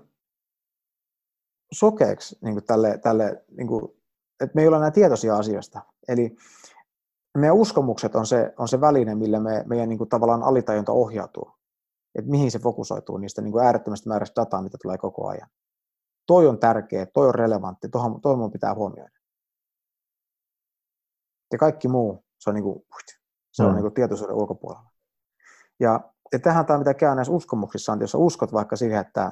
[1.73, 3.94] sokeeksi niin kuin tälle, tälle niin kuin,
[4.39, 5.81] että me ei olla enää tietoisia asioista.
[6.07, 6.35] Eli
[7.37, 11.51] meidän uskomukset on se, on se väline, millä me, meidän niin kuin, tavallaan alitajunta ohjautuu.
[12.15, 15.49] Että mihin se fokusoituu niistä niin kuin äärettömästä määrästä dataa, mitä tulee koko ajan.
[16.25, 19.19] Toi on tärkeä, toi on relevantti, tuohon, tuohon pitää huomioida.
[21.51, 22.85] Ja kaikki muu, se on, niin kuin,
[23.51, 23.75] se on mm.
[23.75, 24.91] niin kuin tietoisuuden ulkopuolella.
[25.79, 25.99] Ja,
[26.33, 29.31] ja tähän tämä, mitä käy näissä uskomuksissa, on, jos uskot vaikka siihen, että,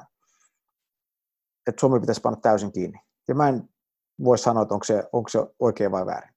[1.66, 2.98] että Suomi pitäisi panna täysin kiinni.
[3.28, 3.68] Ja mä en
[4.24, 6.34] voi sanoa, että onko se, onko se oikein vai väärin.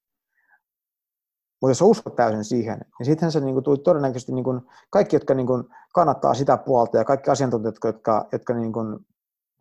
[1.61, 5.33] Mutta jos uskot täysin siihen, niin sittenhän se niin kuin, todennäköisesti niin kuin, kaikki, jotka
[5.33, 5.63] niin kuin,
[5.93, 9.05] kannattaa sitä puolta ja kaikki asiantuntijat, jotka, jotka niin kuin,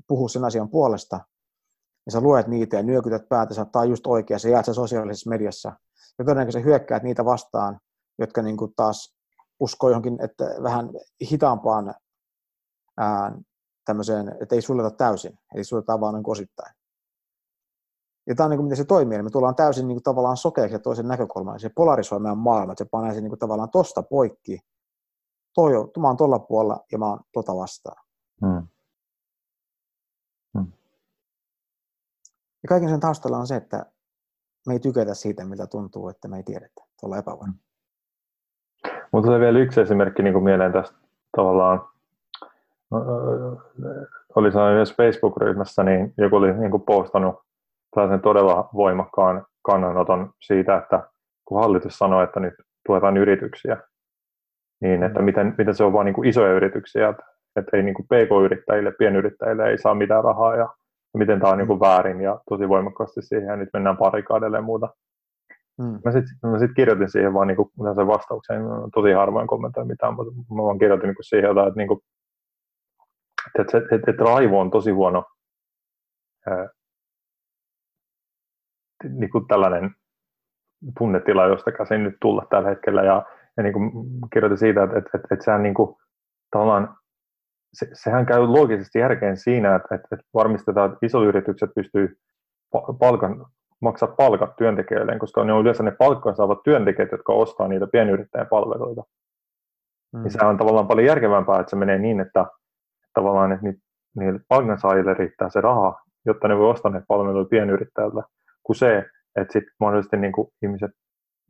[0.06, 1.20] puhuu sen asian puolesta,
[2.06, 5.30] ja sä luet niitä ja nyökytät päätä, sä oot just oikea, sä jaat sen sosiaalisessa
[5.30, 5.72] mediassa,
[6.18, 7.80] ja todennäköisesti hyökkäät niitä vastaan,
[8.18, 9.16] jotka niin kuin, taas
[9.60, 10.90] uskoo johonkin että vähän
[11.30, 11.94] hitaampaan
[12.96, 13.38] ää,
[13.84, 16.74] tämmöiseen, että ei suljeta täysin, eli suljetaan vaan niin osittain.
[18.28, 19.14] Ja tämä on niin kuin, miten se toimii.
[19.14, 21.60] Eli me tullaan täysin niin kuin, tavallaan sokeaksi toisen näkökulman.
[21.60, 24.58] Se polarisoi meidän maailma, että se panee sen niin kuin, tavallaan tosta poikki.
[25.54, 28.04] Toi on, mä oon tuolla puolella ja mä oon tota vastaan.
[28.46, 28.68] Hmm.
[30.58, 30.72] Hmm.
[32.62, 33.86] Ja kaiken sen taustalla on se, että
[34.66, 36.84] me ei tykätä siitä, mitä tuntuu, että me ei tiedetä.
[37.00, 37.44] Tuolla epävarma.
[37.44, 37.58] Hmm.
[39.12, 40.96] Mutta tulee vielä yksi esimerkki niin kuin mieleen tästä
[41.36, 41.88] tavallaan,
[44.34, 47.45] oli sellainen Facebook-ryhmässä, niin joku oli niin kuin postannut
[47.96, 51.08] tällaisen todella voimakkaan kannanoton siitä, että
[51.44, 52.54] kun hallitus sanoo, että nyt
[52.86, 53.76] tuetaan yrityksiä,
[54.80, 57.22] niin että miten, miten se on vain niin isoja yrityksiä, että,
[57.56, 60.68] että ei niin kuin pk-yrittäjille, pienyrittäjille ei saa mitään rahaa ja
[61.18, 64.62] miten tämä on niin kuin väärin ja tosi voimakkaasti siihen ja nyt mennään parikaadelle ja
[64.62, 64.88] muuta.
[65.78, 66.00] Mm.
[66.04, 68.62] Mä sitten sit kirjoitin siihen vaan niin kuin, sen vastauksen,
[68.94, 72.00] tosi harvoin kommentoin mitään, mutta mä vaan kirjoitin niin kuin siihen jotain, että, niin kuin,
[73.60, 75.24] että, että, että, että raivo on tosi huono
[79.04, 79.90] niin kuin tällainen
[80.98, 83.02] tunnetila, josta käsin nyt tulla tällä hetkellä.
[83.02, 83.90] Ja, ja niin kuin
[84.32, 85.96] kirjoitin siitä, että, että, että, että sehän, niin kuin,
[86.50, 86.96] tavallaan,
[87.74, 92.18] se, sehän käy loogisesti järkeen siinä, että, että, että varmistetaan, että isoyritykset pystyy
[92.98, 93.46] palkan,
[93.80, 98.46] maksaa palkat työntekijöille, koska ne on yleensä ne palkkaa saavat työntekijät, jotka ostaa niitä pienyrittäjän
[98.46, 99.02] palveluita.
[100.12, 100.22] Mm.
[100.22, 102.46] Niin sehän on tavallaan paljon järkevämpää, että se menee niin, että
[103.14, 103.66] tavallaan että
[104.16, 108.22] niille palkansaajille riittää se raha, jotta ne voi ostaa ne palveluita pienyrittäjältä
[108.66, 109.04] kuin se,
[109.36, 110.90] että sitten mahdollisesti niin kuin ihmiset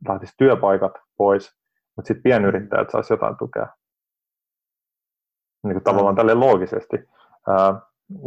[0.07, 1.57] lähtisi työpaikat pois,
[1.95, 3.67] mutta sitten pienyrittäjät saisi jotain tukea.
[5.63, 6.97] Niin kuin tavallaan tälle loogisesti.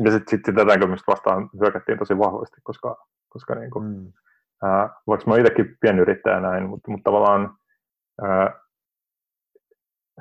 [0.05, 4.13] ja sitten sit tätä näkemystä vastaan hyökättiin tosi vahvasti, koska, koska niin kuin, mm.
[4.63, 7.55] ää, vaikka mä itsekin pienyrittäjä näin, mutta, mutta tavallaan
[8.23, 8.61] ää,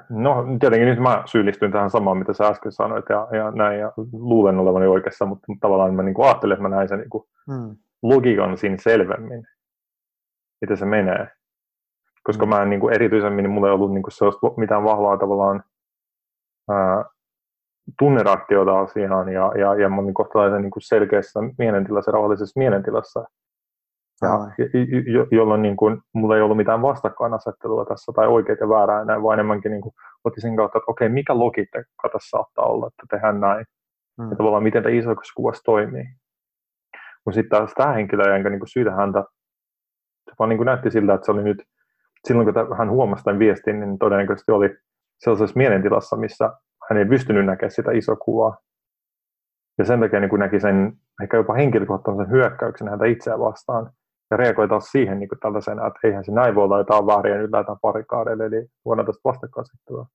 [0.09, 3.91] No tietenkin nyt mä syyllistyn tähän samaan, mitä sä äsken sanoit ja, ja näin, ja
[4.11, 7.09] luulen olevani oikeassa, mutta, mutta tavallaan mä niin kuin ajattelen, että mä näin sen niin
[7.09, 7.75] kuin hmm.
[8.03, 9.47] Logiikan siinä selvemmin,
[10.61, 11.27] miten se menee.
[12.23, 12.49] Koska hmm.
[12.49, 15.63] mä en niin kuin erityisemmin, niin mulla ei ollut niin kuin mitään vahvaa tavallaan
[16.69, 17.05] ää,
[17.99, 23.23] tunnereaktiota asiaan, ja, ja, ja mä olin kohtalaisen niin kuin selkeässä mielentilassa, rauhallisessa mielentilassa.
[24.21, 24.29] Ja,
[25.13, 29.23] jo, jolloin niin kuin, mulla ei ollut mitään vastakkainasettelua tässä tai oikeita ja väärää enää,
[29.23, 33.03] vaan enemmänkin niin kuin, otti sen kautta, että okei, mikä logiikka tässä saattaa olla, että
[33.09, 33.65] tehdään näin.
[34.17, 34.29] Mm.
[34.29, 36.05] Ja tavallaan miten tämä isossa kuvassa toimii.
[37.29, 39.23] Kun sitten taas tämä henkilö, enkä niin kuin syytä häntä,
[40.25, 41.63] se vaan niin kuin näytti siltä, että se oli nyt,
[42.27, 44.77] silloin kun hän huomasi tämän viestin, niin todennäköisesti oli
[45.19, 46.49] sellaisessa mielentilassa, missä
[46.89, 48.57] hän ei pystynyt näkemään sitä isoa kuvaa.
[49.77, 53.91] Ja sen takia niin kuin näki sen ehkä jopa henkilökohtaisen hyökkäyksen häntä itseään vastaan,
[54.31, 57.07] ja reagoi taas siihen niin kuin tällaisena, että eihän se näin voi olla, että on
[57.07, 60.05] väärin ja nyt lähdetään parikaadeille, eli vuonna tästä vastakkainasettelua.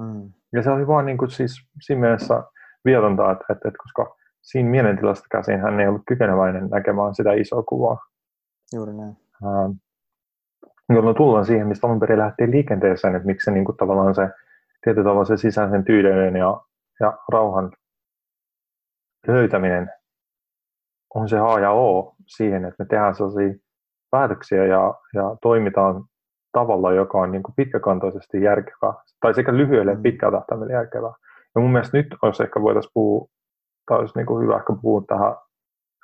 [0.00, 0.32] Mm.
[0.52, 2.42] Ja se oli vaan niin kuin, siis siinä mielessä
[2.84, 4.16] vietonta, että, että, että koska
[4.46, 7.98] siinä mielentilasta käsin hän ei ollut kykeneväinen näkemään sitä isoa kuvaa.
[8.74, 9.16] Juuri näin.
[9.44, 9.72] Ähm,
[10.88, 14.28] jolloin tullaan siihen, mistä alun perin lähti liikenteeseen, että miksi se niin kuin, tavallaan se
[14.84, 16.60] tietyllä tavalla se sisäisen tyyden ja,
[17.00, 17.72] ja rauhan
[19.26, 19.90] löytäminen
[21.14, 23.54] on se A ja O siihen, että me tehdään sellaisia
[24.10, 26.04] päätöksiä ja, ja toimitaan
[26.52, 30.02] tavalla, joka on niin kuin pitkäkantoisesti järkevää, tai sekä lyhyelle että mm.
[30.02, 31.12] pitkällä tähtäimellä järkevää.
[31.54, 33.28] Ja mun mielestä nyt olisi ehkä voitaisiin puhua,
[33.86, 35.36] tai olisi niin kuin hyvä ehkä puhua tähän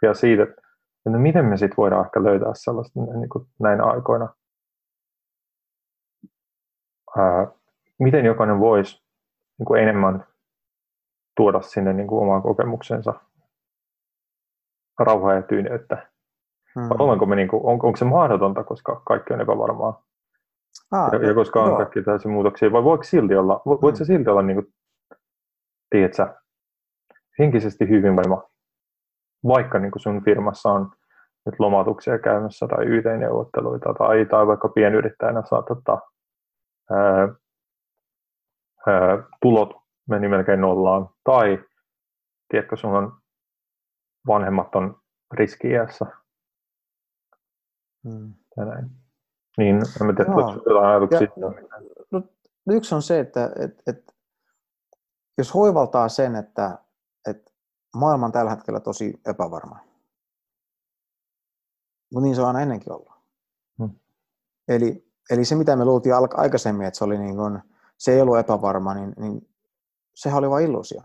[0.02, 0.62] vielä siitä, että,
[1.06, 4.28] että miten me sitten voidaan ehkä löytää sellaista niin kuin näin aikoina.
[7.18, 7.46] Ää,
[7.98, 9.02] miten jokainen voisi
[9.58, 10.26] niin kuin enemmän
[11.36, 13.14] tuoda sinne niin kuin omaan kokemuksensa
[14.98, 16.12] rauhaa ja tyyneyttä.
[16.74, 16.90] Hmm.
[16.98, 20.04] Ollaanko me, niin kuin, on, onko se mahdotonta, koska kaikki on epävarmaa?
[20.90, 21.76] Ah, ja, ja koska on joo.
[21.76, 24.06] kaikki tällaisia muutoksia, vai voiko silti olla, vo, voit hmm.
[24.06, 24.74] silti olla, niin kuin,
[25.90, 26.34] tiedätkö,
[27.38, 28.42] henkisesti hyvinvoima,
[29.48, 30.90] vaikka niin kuin sun firmassa on
[31.46, 36.00] nyt lomautuksia käymässä tai YT-neuvotteluita tai, tai vaikka pienyrittäjänä saat ottaa
[36.90, 37.28] ää,
[38.86, 41.64] ää, tulot meni melkein nollaan tai
[42.48, 43.12] tiedätkö, sun on
[44.26, 45.00] vanhemmat on
[45.32, 46.06] riski-iässä.
[48.08, 48.34] Hmm.
[48.56, 48.90] näin.
[49.58, 50.62] Niin, en tiedä, no.
[50.66, 51.28] jotain ajatuksia.
[52.10, 52.22] no,
[52.70, 54.14] yksi on se, että et, et,
[55.38, 56.78] jos hoivaltaa sen, että
[57.26, 57.54] et
[57.96, 59.78] maailma on tällä hetkellä tosi epävarma,
[62.12, 63.12] mutta niin se on aina ennenkin ollut.
[63.78, 63.94] Hmm.
[64.68, 67.60] Eli, eli se, mitä me luultiin aikaisemmin, että se, oli niin kun,
[67.98, 69.48] se ei ollut epävarma, niin, niin
[70.14, 71.02] sehän oli vain illuusio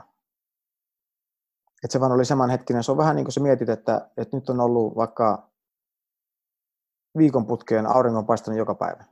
[1.84, 2.84] että se vaan oli hetkinen.
[2.84, 5.52] Se on vähän niin kuin sä mietit, että, että nyt on ollut vaikka
[7.18, 9.06] viikon putkeen auringon paistanut joka päivä.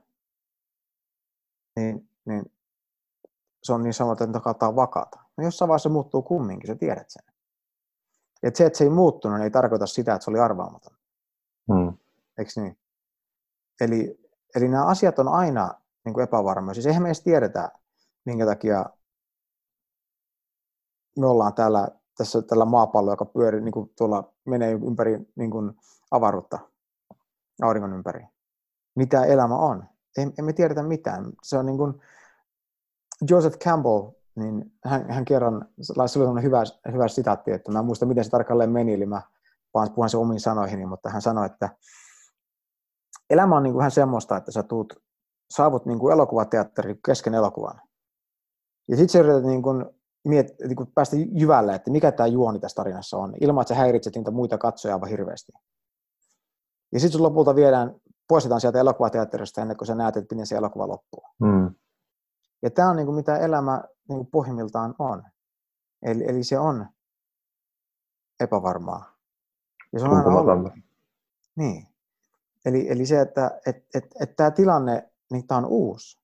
[1.76, 2.52] Niin, niin
[3.66, 5.20] se on niin sanottu, että on vakaata.
[5.36, 7.22] No jossain vaiheessa se muuttuu kumminkin, sä tiedät sen.
[8.42, 10.96] Et se, että se ei muuttunut, niin ei tarkoita sitä, että se oli arvaamaton.
[11.72, 11.98] Hmm.
[12.38, 12.78] Eikö niin?
[13.80, 14.20] Eli,
[14.56, 15.74] eli nämä asiat on aina
[16.04, 16.74] niin kuin epävarmoja.
[16.74, 17.72] Siis eihän me edes tiedetä,
[18.24, 18.84] minkä takia
[21.18, 25.72] me ollaan täällä tässä tällä maapallo, joka pyörii niin kuin tuolla, menee ympäri niin kuin
[26.10, 26.58] avaruutta,
[27.62, 28.26] auringon ympäri.
[28.94, 29.84] Mitä elämä on?
[30.38, 31.32] Emme tiedetä mitään.
[31.42, 32.02] Se on niin kuin
[33.30, 35.68] Joseph Campbell, niin hän, hän kerran,
[36.06, 39.22] se oli hyvä, hyvä sitaatti, että mä en muista miten se tarkalleen meni, eli mä
[39.74, 41.68] vaan puhun sen omiin sanoihini, mutta hän sanoi, että
[43.30, 44.92] elämä on niin kuin ihan semmoista, että sä tuut,
[45.50, 47.80] saavut niin kuin elokuvateatteri kesken elokuvan.
[48.88, 49.84] Ja sitten sä yrität niin kuin
[50.24, 53.80] miet, niin kuin päästä jyvälle, että mikä tämä juoni tässä tarinassa on, ilman että sä
[53.80, 55.52] häiritset niitä muita katsojia aivan hirveästi.
[56.92, 57.94] Ja sitten lopulta viedään,
[58.28, 61.22] poistetaan sieltä elokuvateatterista ennen kuin sä näet, että miten se elokuva loppuu.
[61.40, 61.74] Mm.
[62.62, 65.22] Ja tämä on niin kuin mitä elämä niin kuin pohjimmiltaan on.
[66.02, 66.86] Eli, eli se on
[68.40, 69.16] epävarmaa.
[69.92, 70.72] Ja se on aina ollut.
[71.56, 71.86] Niin.
[72.64, 76.18] Eli, eli se, että et, et, et tämä tilanne, niin tämä on uusi.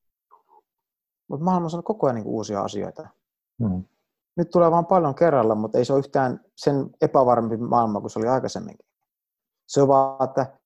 [1.28, 3.08] Mutta maailmassa on koko ajan niin uusia asioita.
[3.58, 3.84] Mm
[4.36, 8.18] nyt tulee vaan paljon kerralla, mutta ei se ole yhtään sen epävarmempi maailma kuin se
[8.18, 8.86] oli aikaisemminkin.
[9.66, 10.58] Se on vaan, että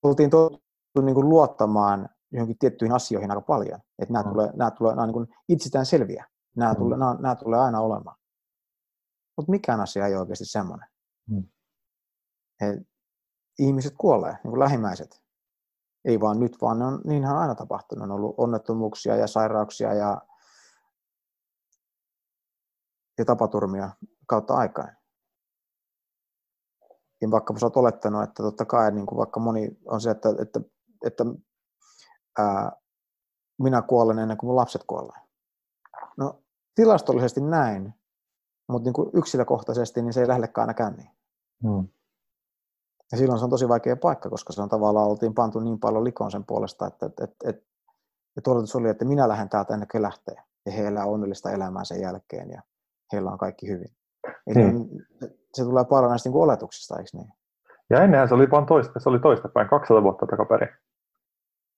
[0.00, 3.80] tultiin totuttu niin kuin luottamaan johonkin tiettyihin asioihin aika paljon.
[3.98, 4.32] Että nämä, mm.
[4.32, 6.26] tulee, nämä, tulee, nämä on niin itsestään selviä.
[6.56, 6.78] Nämä, mm.
[6.78, 8.16] tulee, nämä, nämä tulee aina olemaan.
[9.36, 10.88] Mutta mikään asia ei oikeasti semmoinen.
[11.30, 11.44] Mm.
[13.58, 15.22] ihmiset kuolee, niin kuin lähimmäiset.
[16.04, 18.04] Ei vaan nyt, vaan ne on, niinhän on aina tapahtunut.
[18.04, 20.22] On ollut onnettomuuksia ja sairauksia ja
[23.18, 23.90] ja tapaturmia
[24.26, 24.96] kautta aikaan.
[27.20, 30.28] niin vaikka sä oot olettanut, että totta kai niin kuin vaikka moni on se, että,
[30.42, 30.60] että,
[31.04, 31.24] että
[32.38, 32.72] ää,
[33.62, 35.20] minä kuolen ennen kuin mun lapset kuolee.
[36.16, 36.42] No
[36.74, 37.94] tilastollisesti näin,
[38.68, 41.10] mutta niin kuin yksilökohtaisesti niin se ei lähdekaan aina niin.
[41.62, 41.88] Hmm.
[43.12, 46.04] Ja silloin se on tosi vaikea paikka, koska se on tavallaan oltiin pantu niin paljon
[46.04, 47.66] likoon sen puolesta, että, että, että, että,
[48.36, 50.36] että oletus oli, että minä lähden täältä ennen kuin lähtee.
[50.66, 52.62] Ja he elää onnellista elämää sen jälkeen ja
[53.12, 53.96] heillä on kaikki hyvin.
[54.46, 54.88] Eli hmm.
[55.54, 57.32] se tulee paljon näistä niin oletuksista, eikö niin?
[57.90, 60.68] Ja ennenhän se oli vain toista, se oli toistapäin, 200 vuotta takaperin.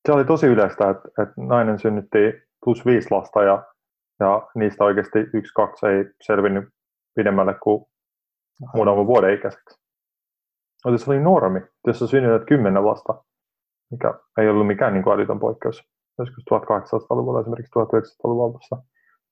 [0.08, 2.18] Se oli tosi yleistä, että, että nainen synnytti
[2.64, 3.66] plus viisi lasta ja,
[4.20, 6.68] ja niistä oikeasti yksi, kaksi ei selvinnyt
[7.14, 7.84] pidemmälle kuin
[8.74, 9.80] muutaman vuoden ikäiseksi.
[10.84, 13.24] Mutta se oli normi, jos sä synnytät kymmenen lasta,
[13.90, 15.82] mikä ei ollut mikään niin älytön poikkeus
[16.18, 18.76] joskus 1800-luvulla, esimerkiksi 1900-luvun alussa,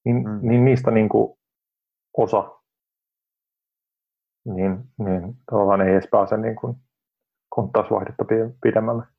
[0.05, 0.39] niin, mm.
[0.43, 1.39] niin niistä niin kuin
[2.17, 2.61] osa
[4.45, 6.77] niin, niin tavallaan ei edes pääse niin kuin
[7.49, 8.25] konttausvaihdetta
[8.63, 9.16] pidemmälle.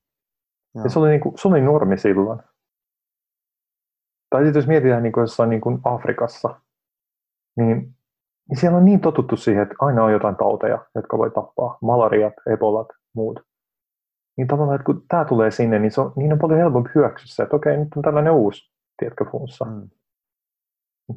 [0.75, 2.39] Ja se oli, niin kuin, se oli normi silloin.
[4.29, 6.61] Tai sitten jos mietitään niin kuin jossain niin kuin Afrikassa,
[7.57, 7.95] niin,
[8.49, 11.77] niin siellä on niin totuttu siihen, että aina on jotain tauteja, jotka voi tappaa.
[11.81, 13.39] Malariat, ebolat, muut.
[14.37, 17.27] Niin tavallaan, että kun tämä tulee sinne, niin, se on, niin on paljon helpompi hyväksyä
[17.27, 19.65] se, että okei, nyt on tällainen uusi, tiedätkö, flunssa.
[19.65, 19.89] Mm.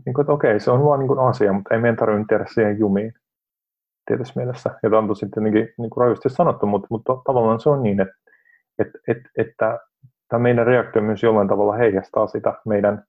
[0.07, 2.45] Niin kuin, että okei, se on vaan niin kuin asia, mutta ei meidän tarvitse tehdä
[2.55, 3.15] siihen jumiin
[4.07, 4.71] tietyssä mielessä.
[4.83, 8.01] Ja tämä on tosi tietenkin niin kuin rajusti sanottu, mutta, mutta tavallaan se on niin,
[8.01, 8.15] että,
[8.81, 9.79] että, että, että
[10.29, 13.05] tämä meidän reaktio myös jollain tavalla heijastaa sitä meidän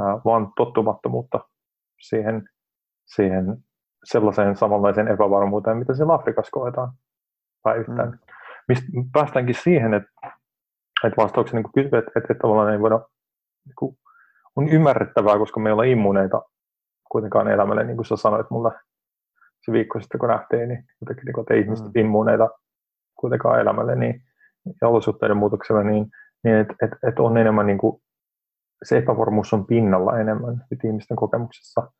[0.00, 1.40] ää, vaan tottumattomuutta
[2.00, 2.48] siihen,
[3.06, 3.56] siihen
[4.04, 6.92] sellaiseen samanlaiseen epävarmuuteen, mitä siellä Afrikassa koetaan
[7.62, 8.10] päivittäin.
[8.10, 8.18] Mm.
[8.68, 10.10] Mistä päästäänkin siihen, että,
[11.04, 13.00] että vastauksena niin kysyt, että, että, että tavallaan ei voida,
[13.64, 13.98] niin kuin,
[14.56, 16.42] on ymmärrettävää, koska me ei ole immuuneita
[17.10, 18.72] kuitenkaan elämälle, niin kuin sä sanoit mulle
[19.60, 22.00] se viikko sitten, kun nähtiin, niin jotenkin, niin että ihmiset mm.
[22.00, 22.48] immuuneita
[23.20, 24.22] kuitenkaan elämälle niin,
[24.82, 26.06] ja olosuhteiden muutokselle, niin,
[26.44, 28.02] niin että et, et on enemmän niin kuin,
[28.82, 31.92] se epävarmuus on pinnalla enemmän ihmisten kokemuksessa.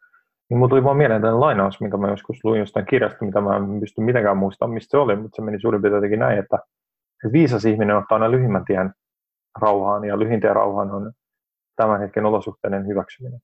[0.50, 3.56] Niin mulla tuli vaan mieleen tällainen lainaus, minkä mä joskus luin jostain kirjasta, mitä mä
[3.56, 6.56] en pysty mitenkään muistamaan, mistä se oli, mutta se meni suurin piirtein jotenkin näin, että,
[7.24, 8.94] että viisas ihminen ottaa aina lyhimmän tien
[9.60, 11.12] rauhaan, ja lyhin tien rauhaan on
[11.76, 13.40] tämän hetken olosuhteiden hyväksyminen.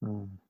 [0.00, 0.43] Mm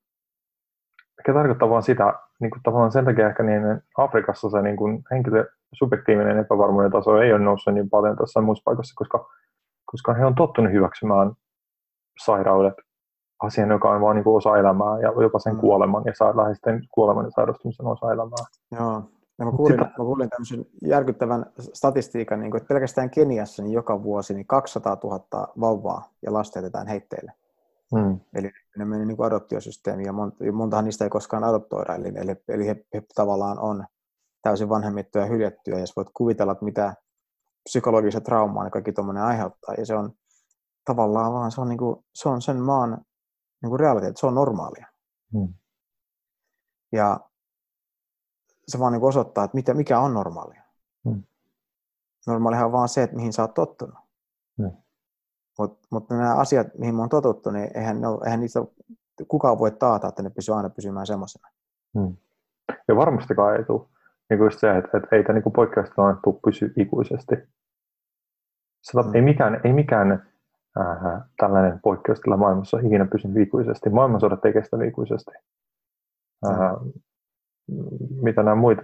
[1.17, 3.61] mikä tarkoittaa vaan sitä, niin kuin tavallaan sen takia ehkä niin
[3.97, 8.63] Afrikassa se niin kuin henkilö, subjektiivinen epävarmuuden taso ei ole noussut niin paljon tässä muissa
[8.65, 9.29] paikoissa, koska,
[9.85, 11.31] koska he on tottunut hyväksymään
[12.25, 12.73] sairaudet
[13.43, 15.59] asian, joka on vain niin osa elämää ja jopa sen mm.
[15.59, 18.45] kuoleman ja saa läheisten kuoleman ja sairastumisen osa elämää.
[18.71, 19.03] Joo.
[19.39, 19.85] Ja mä kuulin, Sitä...
[19.85, 24.97] mä kuulin tämmöisen järkyttävän statistiikan, niin kuin, että pelkästään Keniassa niin joka vuosi niin 200
[25.03, 27.31] 000 vauvaa ja lasta jätetään heitteille.
[27.93, 28.19] Mm.
[28.35, 32.67] Eli ne meni niin adoptiosysteemiin ja monta, montahan niistä ei koskaan adoptoida, eli, eli, eli
[32.67, 33.85] he, he, tavallaan on
[34.41, 36.95] täysin vanhemmittuja ja hyljättyjä, ja voit kuvitella, että mitä
[37.63, 40.11] psykologisia traumaa ne kaikki tuommoinen aiheuttaa, ja se on
[40.85, 43.05] tavallaan vaan, se on, niin kuin, se on sen maan
[43.61, 44.87] niin kuin realiteetti, se on normaalia.
[45.33, 45.53] Mm.
[46.91, 47.19] Ja
[48.67, 50.63] se vaan niin kuin osoittaa, että mitä, mikä on normaalia.
[51.05, 51.23] Mm.
[52.27, 53.95] Normaalihan on vaan se, että mihin sä oot tottunut.
[54.57, 54.71] Mm.
[55.59, 58.59] Mutta mut nämä asiat, mihin on totuttu, niin eihän, ne ole, eihän niistä
[59.27, 61.49] kukaan voi taata, että ne pysyy aina pysymään semmoisena.
[61.99, 62.15] Hmm.
[62.87, 63.87] Ja varmastikaan ei tule.
[64.29, 67.35] Niin kuin se, että, että ei tämä niin poikkeustilanne tule pysy ikuisesti.
[68.81, 69.15] Sitä, hmm.
[69.15, 70.11] Ei mikään, ei mikään
[70.79, 73.89] äh, tällainen poikkeustila maailmassa ikinä pysy ikuisesti.
[73.89, 75.31] Maailmansodat ei kestä ikuisesti.
[76.47, 76.91] Äh, hmm.
[78.21, 78.83] mitä nämä muita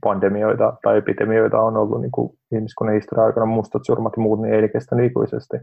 [0.00, 4.54] pandemioita tai epidemioita on ollut niin kuin ihmiskunnan historian aikana, mustat surmat ja muut, niin
[4.54, 5.56] ei kestä ikuisesti.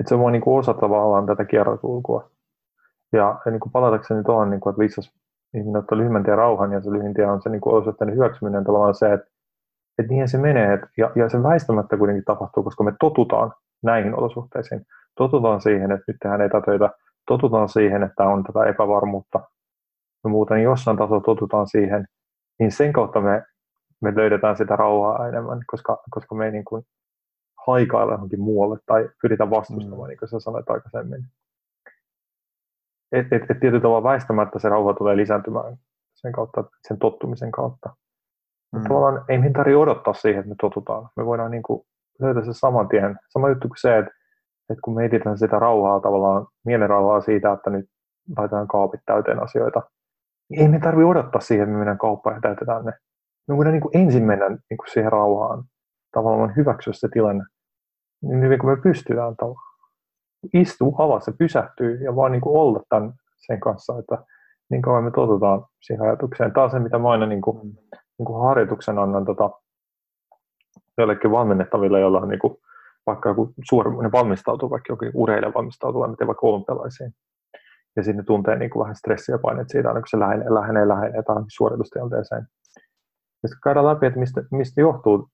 [0.00, 2.30] Että se on niin kuin osa tavallaan tätä kierrokulkua.
[3.12, 5.12] Ja, ja niin kuin palatakseni tuohon, niin kuin, että viisas
[5.54, 8.64] ihminen ottaa lyhyen tien rauhan, ja se lyhyen tie on se niin kuin osoittanut hyväksyminen
[8.64, 9.26] tavallaan se, että,
[9.98, 13.52] että niinhän se menee, ja, ja se väistämättä kuitenkin tapahtuu, koska me totutaan
[13.82, 14.86] näihin olosuhteisiin.
[15.16, 16.90] Totutaan siihen, että nyt tehdään etätöitä,
[17.26, 19.40] totutaan siihen, että on tätä epävarmuutta
[20.24, 22.06] ja muuta, niin jossain tasolla totutaan siihen,
[22.58, 23.42] niin sen kautta me,
[24.00, 26.82] me löydetään sitä rauhaa enemmän, koska, koska me ei niin kuin
[27.66, 30.08] haikailla johonkin muualle tai pyritä vastustamaan, mm.
[30.08, 31.24] niin kuin sä sanoit aikaisemmin.
[33.12, 35.76] Et, et, et tietyllä tavalla väistämättä se rauha tulee lisääntymään
[36.14, 37.96] sen kautta, sen tottumisen kautta.
[38.72, 38.82] Mm.
[38.82, 41.08] Tavallaan ei meidän tarvitse odottaa siihen, että me totutaan.
[41.16, 41.82] Me voidaan niin kuin
[42.20, 43.18] löytää se saman tien.
[43.28, 44.12] Sama juttu kuin se, että,
[44.70, 47.86] että kun me etsitään sitä rauhaa, tavallaan mielenrauhaa siitä, että nyt
[48.36, 49.82] laitetaan kaapit täyteen asioita,
[50.56, 52.92] ei me tarvitse odottaa siihen, että me mennään kauppaan ja täytetään ne.
[53.48, 55.64] Me voidaan niin kuin ensin mennä niin kuin siihen rauhaan
[56.12, 57.44] tavallaan hyväksyä se tilanne
[58.22, 59.70] niin hyvin kuin me pystytään tavallaan.
[60.54, 63.12] Istuu alas ja pysähtyy ja vaan niin kuin olla tämän
[63.46, 64.24] sen kanssa, että,
[64.70, 66.52] niin kauan me totutaan siihen ajatukseen.
[66.52, 67.60] Tämä on se, mitä mä aina niin kuin,
[68.18, 69.50] niin kuin harjoituksen annan tota,
[70.98, 72.56] joillekin valmennettaville, joilla on niin kuin,
[73.06, 77.12] vaikka joku suuri, ne valmistautuu, vaikka joku urheilija valmistautuu, miten vaikka olympialaisiin.
[78.00, 80.88] Ja sinne tuntee niin kuin vähän stressiä ja paineet siitä, aina kun se lähenee, lähenee,
[80.88, 82.46] lähenee tähän suoritustilanteeseen.
[83.42, 85.28] Ja sitten käydään läpi, että mistä, mistä johtuu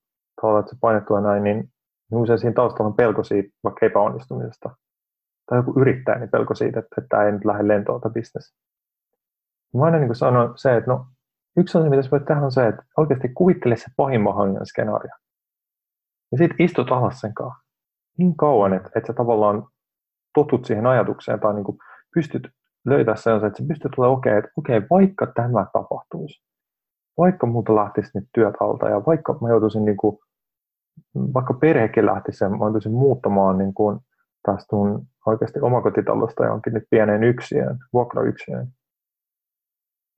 [0.61, 1.73] että se paine tulee näin, niin
[2.13, 4.71] usein siinä taustalla on pelko siitä vaikka epäonnistumisesta.
[5.51, 8.55] Tai joku yrittää, niin pelko siitä, että, että tämä ei nyt lähde lentoon tai bisnes.
[9.75, 11.07] Mä aina niin sanon se, että no,
[11.57, 15.13] yksi asia, mitä sä voit tehdä, on se, että oikeasti kuvittele se pahin mahdollinen skenaario.
[16.33, 17.67] Ja sitten istut alas sen kanssa
[18.19, 19.69] niin kauan, että, että sä tavallaan
[20.35, 21.79] totut siihen ajatukseen tai niin kuin
[22.17, 22.43] pystyt
[22.87, 26.43] löytää sellaisen, että sä pystyt olemaan okei, okay, että okei, okay, vaikka tämä tapahtuisi,
[27.19, 30.19] vaikka muuta lähtisi nyt työt alta ja vaikka mä joutuisin niin kuin,
[31.35, 33.99] vaikka perhekin lähtisi ja mä joutuisin muuttamaan niin kuin,
[34.47, 34.77] tästä
[35.27, 38.69] oikeasti omakotitalosta johonkin nyt pieneen yksiöön, vuokrayksiöön,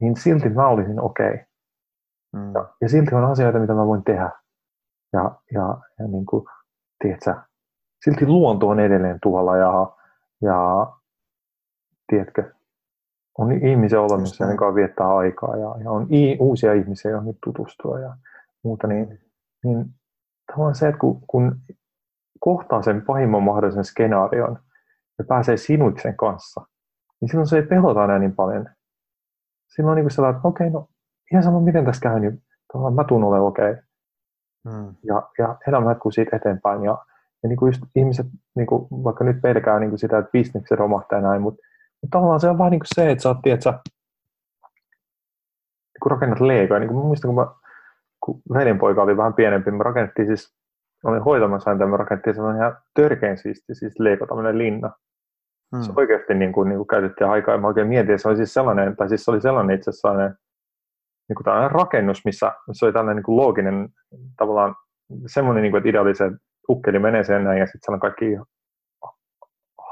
[0.01, 1.33] niin silti mä olisin okei.
[1.33, 1.45] Okay.
[2.33, 2.55] Mm.
[2.55, 4.31] Ja, ja silti on asioita, mitä mä voin tehdä.
[5.13, 6.45] Ja, ja, ja niin kuin,
[7.03, 7.35] tiedätkö,
[8.05, 9.97] silti luonto on edelleen tuolla ja,
[10.43, 10.87] ja
[12.11, 12.53] tiedätkö,
[13.39, 17.99] on ihmisiä olemassa, joiden kanssa viettää aikaa ja, ja on i, uusia ihmisiä, joihin tutustua
[17.99, 18.17] ja
[18.63, 19.21] muuta, niin,
[19.65, 19.87] niin
[20.47, 21.61] tavallaan se, että kun, kun
[22.41, 24.59] kohtaa sen pahimman mahdollisen skenaarion
[25.19, 26.61] ja pääsee sinut sen kanssa,
[27.21, 28.69] niin silloin se ei pelota enää niin paljon.
[29.77, 30.89] Silloin on niin kuin sellainen, että okei, okay, no
[31.33, 32.43] ihan sama miten tässä käy, niin
[32.73, 33.71] tavallaan mä tuun olemaan okei.
[33.71, 33.83] Okay.
[34.71, 34.95] Hmm.
[35.05, 36.85] Ja, ja elämä jatkuu siitä eteenpäin.
[36.85, 36.99] Ja,
[37.43, 40.79] ja niin kuin just ihmiset, niin kuin, vaikka nyt pelkää niin kuin sitä, että bisnekset
[40.79, 41.63] romahtaa näin, mutta
[42.11, 43.81] tavallaan se on vaan niin kuin se, että sä oot, sä,
[46.03, 46.81] kuin rakennat leikoja.
[46.81, 47.47] Niin kuin muistan, kun, mä,
[48.21, 50.55] kun veljenpoika oli vähän pienempi, me rakennettiin siis,
[51.05, 54.91] olin hoitamassa häntä, me rakennettiin sellainen ihan törkeän siisti, siis leiko, tämmöinen linna.
[55.77, 55.83] Hmm.
[55.83, 58.37] Se oikeasti niin kuin, niin kuin käytettiin aikaa, ja mä oikein mietin, että se oli
[58.37, 60.37] siis sellainen, tai siis se oli sellainen itse asiassa sellainen,
[61.29, 63.89] niin kuin tällainen rakennus, missä se oli tällainen niin kuin looginen,
[64.37, 64.75] tavallaan
[65.27, 66.39] semmoinen, niin kuin, että ideaalisen
[66.69, 68.25] ukkeli menee sen näin, ja sitten siellä on kaikki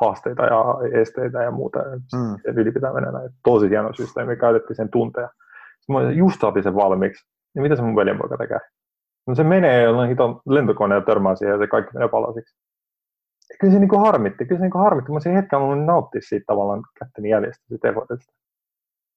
[0.01, 0.65] haasteita ja
[1.01, 1.79] esteitä ja muuta.
[1.79, 2.57] Mm.
[2.57, 3.31] Yli pitää mennä näin.
[3.45, 5.29] Tosi hieno systeemi, käytettiin sen tunteja.
[5.89, 7.29] Mä just saatiin sen valmiiksi.
[7.55, 8.61] Ja mitä se mun veljenpoika tekee?
[9.27, 12.57] No se menee jollain hiton lentokoneen ja törmää siihen ja se kaikki menee palasiksi.
[13.51, 15.13] Ja kyllä se niinku harmitti, kyllä se niinku harmitti.
[15.13, 18.33] Mä siihen hetken haluan nauttia siitä tavallaan kätteni jäljestä, siitä effortista.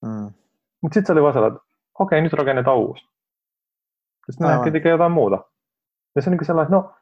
[0.06, 0.32] Mm.
[0.82, 1.68] Mutta sitten se oli vaan sellainen, että
[2.00, 3.06] okei, nyt rakennetaan uusi.
[4.32, 5.44] Sitten ne nähtiin tekee jotain muuta.
[6.16, 6.94] Ja se on niin sellainen, no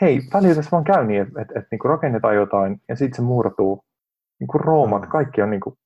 [0.00, 3.22] hei, välillä tässä vaan käy niin, että, että, että niin rakennetaan jotain ja sitten se
[3.22, 3.84] murtuu.
[4.40, 5.08] Niin kuin Roomat, mm.
[5.08, 5.78] kaikki on niin kuin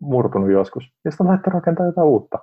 [0.00, 0.84] murtunut joskus.
[1.04, 2.38] Ja sitten on rakentaa jotain uutta.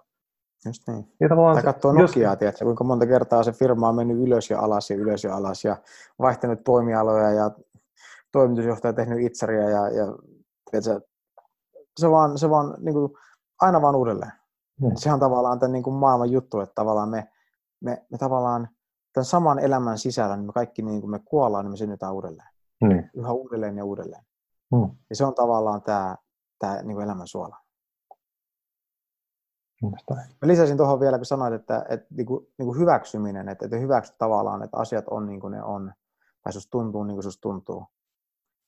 [0.66, 1.12] Just niin.
[1.20, 2.40] Ja tai katsoo Nokiaa, jos...
[2.40, 5.64] tiedätkö, kuinka monta kertaa se firma on mennyt ylös ja alas ja ylös ja alas
[5.64, 5.78] ja
[6.20, 7.52] vaihtanut toimialoja ja
[8.32, 10.06] toimitusjohtaja tehnyt itseria ja, ja
[10.72, 11.08] tiedätkö,
[12.00, 13.14] se vaan, se vaan niin kuin,
[13.62, 14.32] aina vaan uudelleen.
[14.82, 14.92] Mm.
[14.96, 17.28] Se on tavallaan tämän niin kuin maailman juttu, että tavallaan me,
[17.82, 18.70] me, me tavallaan
[19.16, 22.50] tämän saman elämän sisällä, niin me kaikki niin kuin me kuollaan, niin me synnytään uudelleen.
[22.84, 23.10] Mm.
[23.14, 24.26] Yhä uudelleen ja uudelleen.
[24.72, 24.90] Mm.
[25.10, 26.16] Ja se on tavallaan tämä,
[26.60, 27.58] tämä niin kuin elämän suola.
[30.42, 33.78] Mä lisäsin tuohon vielä, kun sanoit, että, että niin kuin, niin kuin hyväksyminen, että, että
[33.78, 35.94] hyväksyt tavallaan, että asiat on niin kuin ne on,
[36.44, 37.86] tai susta tuntuu niin kuin susta tuntuu.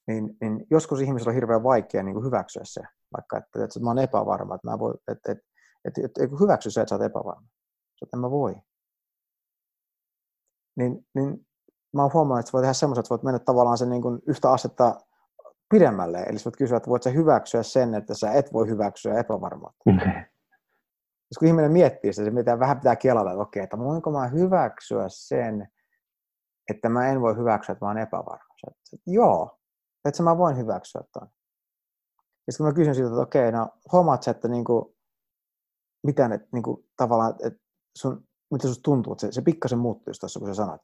[0.07, 2.81] Niin, niin joskus ihmisillä on hirveän vaikea niin kuin hyväksyä se,
[3.13, 5.43] vaikka että, että mä oon epävarma, että mä voi, että, että,
[5.85, 7.47] että, että, että hyväksy se, että sä oot epävarma.
[8.01, 8.55] Että en mä voi
[10.77, 11.47] niin, niin
[11.93, 14.19] mä oon huomannut, että sä voit tehdä semmoisen, että voit mennä tavallaan sen niin kuin
[14.27, 14.95] yhtä asetta
[15.69, 16.17] pidemmälle.
[16.19, 19.77] Eli sä voit kysyä, että voit sä hyväksyä sen, että sä et voi hyväksyä epävarmuutta.
[19.91, 20.23] Mm-hmm.
[21.31, 24.27] Jos kun ihminen miettii sitä, se mitä vähän pitää kelalla, että okei, että voinko mä
[24.27, 25.67] hyväksyä sen,
[26.69, 28.55] että mä en voi hyväksyä, että mä oon epävarma.
[28.67, 29.59] Että, että joo,
[30.05, 31.27] että mä voin hyväksyä tuon.
[32.47, 34.95] Ja sitten kun mä kysyn siitä, että okei, no huomaat sä, että niinku,
[36.03, 37.59] miten, että niinku, tavallaan, että
[37.97, 40.81] sun mitä sinusta tuntuu, että se, se pikkasen muuttui just tuossa, kun sä sanoit.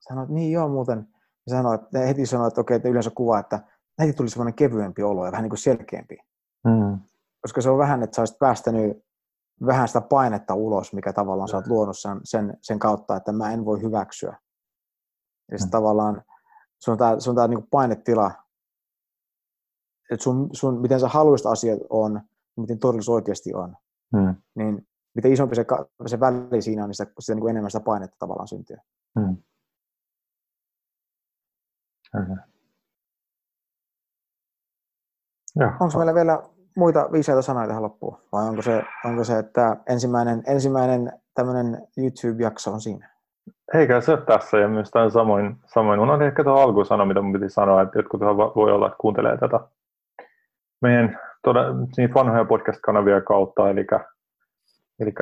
[0.00, 1.08] Sanoit, niin joo muuten.
[1.46, 3.60] Ja sanoit, että heti sanoit, että okei, että yleensä kuva, että
[3.98, 6.18] heti tuli semmoinen kevyempi olo ja vähän niin kuin selkeämpi.
[6.64, 6.98] Mm.
[7.42, 9.04] Koska se on vähän, että sä olisit päästänyt
[9.66, 13.52] vähän sitä painetta ulos, mikä tavallaan sä oot luonut sen, sen, sen kautta, että mä
[13.52, 14.38] en voi hyväksyä.
[15.50, 15.70] Ja mm.
[15.70, 16.22] tavallaan
[16.78, 18.30] sun on tämä, sun tää niin painetila,
[20.10, 22.20] että sun, sun, miten sä haluaisit asiat on,
[22.56, 23.76] miten todellisuus oikeasti on.
[24.12, 24.34] Mm.
[24.54, 25.64] Niin mitä isompi se,
[26.06, 28.76] se väli siinä on, niin sitä, sitä niin kuin enemmän sitä painetta tavallaan syntyy.
[29.20, 29.36] Hmm.
[35.80, 36.42] Onko meillä vielä
[36.76, 38.18] muita viisaita sanoja tähän loppuun?
[38.32, 43.14] Vai onko se, onko se että ensimmäinen, ensimmäinen tämmöinen YouTube-jakso on siinä?
[43.74, 46.00] Eikä se ole tässä ja myös tämän samoin, samoin.
[46.00, 48.20] Unohdin ehkä tuohon alkuun sanoa, mitä mun piti sanoa, että jotkut
[48.56, 49.60] voi olla, että kuuntelee tätä
[50.82, 51.64] meidän toda,
[51.96, 53.86] niitä vanhoja podcast-kanavia kautta, eli,
[55.00, 55.12] eli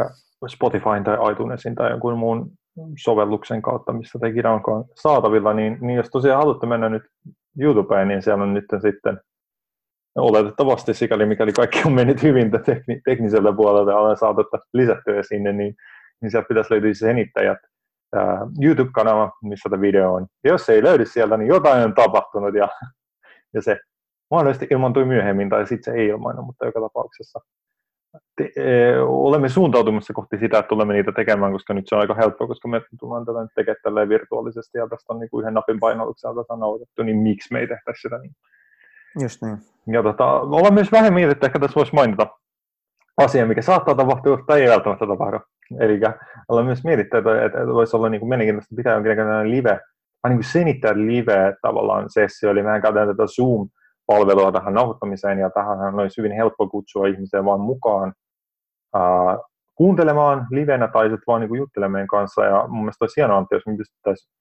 [0.49, 2.51] Spotify tai iTunesin tai jonkun muun
[2.99, 7.03] sovelluksen kautta, missä tekin onkaan saatavilla, niin, niin jos tosiaan haluatte mennä nyt
[7.59, 9.20] YouTubeen, niin siellä on nyt sitten
[10.16, 14.43] oletettavasti sikäli, mikäli kaikki on mennyt hyvin tekni, teknisellä puolella ja olen saatu
[14.73, 15.75] lisättyä sinne, niin,
[16.20, 17.59] niin sieltä pitäisi löytyä senittäjät
[18.62, 20.27] YouTube-kanava, missä tämä video on.
[20.45, 22.68] Ja jos se ei löydy sieltä, niin jotain on tapahtunut ja,
[23.55, 23.79] ja se
[24.31, 27.41] mahdollisesti ilmaantui myöhemmin tai sitten se ei ilmaannu, mutta joka tapauksessa
[28.36, 32.14] te, e, olemme suuntautumassa kohti sitä, että tulemme niitä tekemään, koska nyt se on aika
[32.14, 35.80] helppoa, koska me tullaan tätä nyt tekemään virtuaalisesti ja tästä on niin kuin yhden napin
[35.80, 38.32] painalluksella tätä nautettu, niin miksi me ei tehtäisi sitä niin.
[39.22, 39.58] Just niin.
[39.86, 42.26] Ja tota, ollaan myös vähän mietitty, ehkä tässä voisi mainita
[43.16, 45.38] asia, mikä saattaa tapahtua tai ei välttämättä tapahdu.
[45.80, 46.00] Eli
[46.48, 49.80] ollaan myös mietitty, että, että voisi olla niin kuin mielenkiintoista pitää jonkinlainen live,
[50.22, 53.68] vai niin kuin senittää live tavallaan sessio, eli mehän käytetään tätä Zoom
[54.07, 58.12] palvelua tähän nauhoittamiseen ja tähän olisi hyvin helppo kutsua ihmisiä vaan mukaan
[58.94, 59.38] ää,
[59.74, 63.76] kuuntelemaan livenä tai sitten vaan niin juttelemaan kanssa ja mun mielestä olisi hienoa, jos me
[63.76, 64.32] pystyttäisiin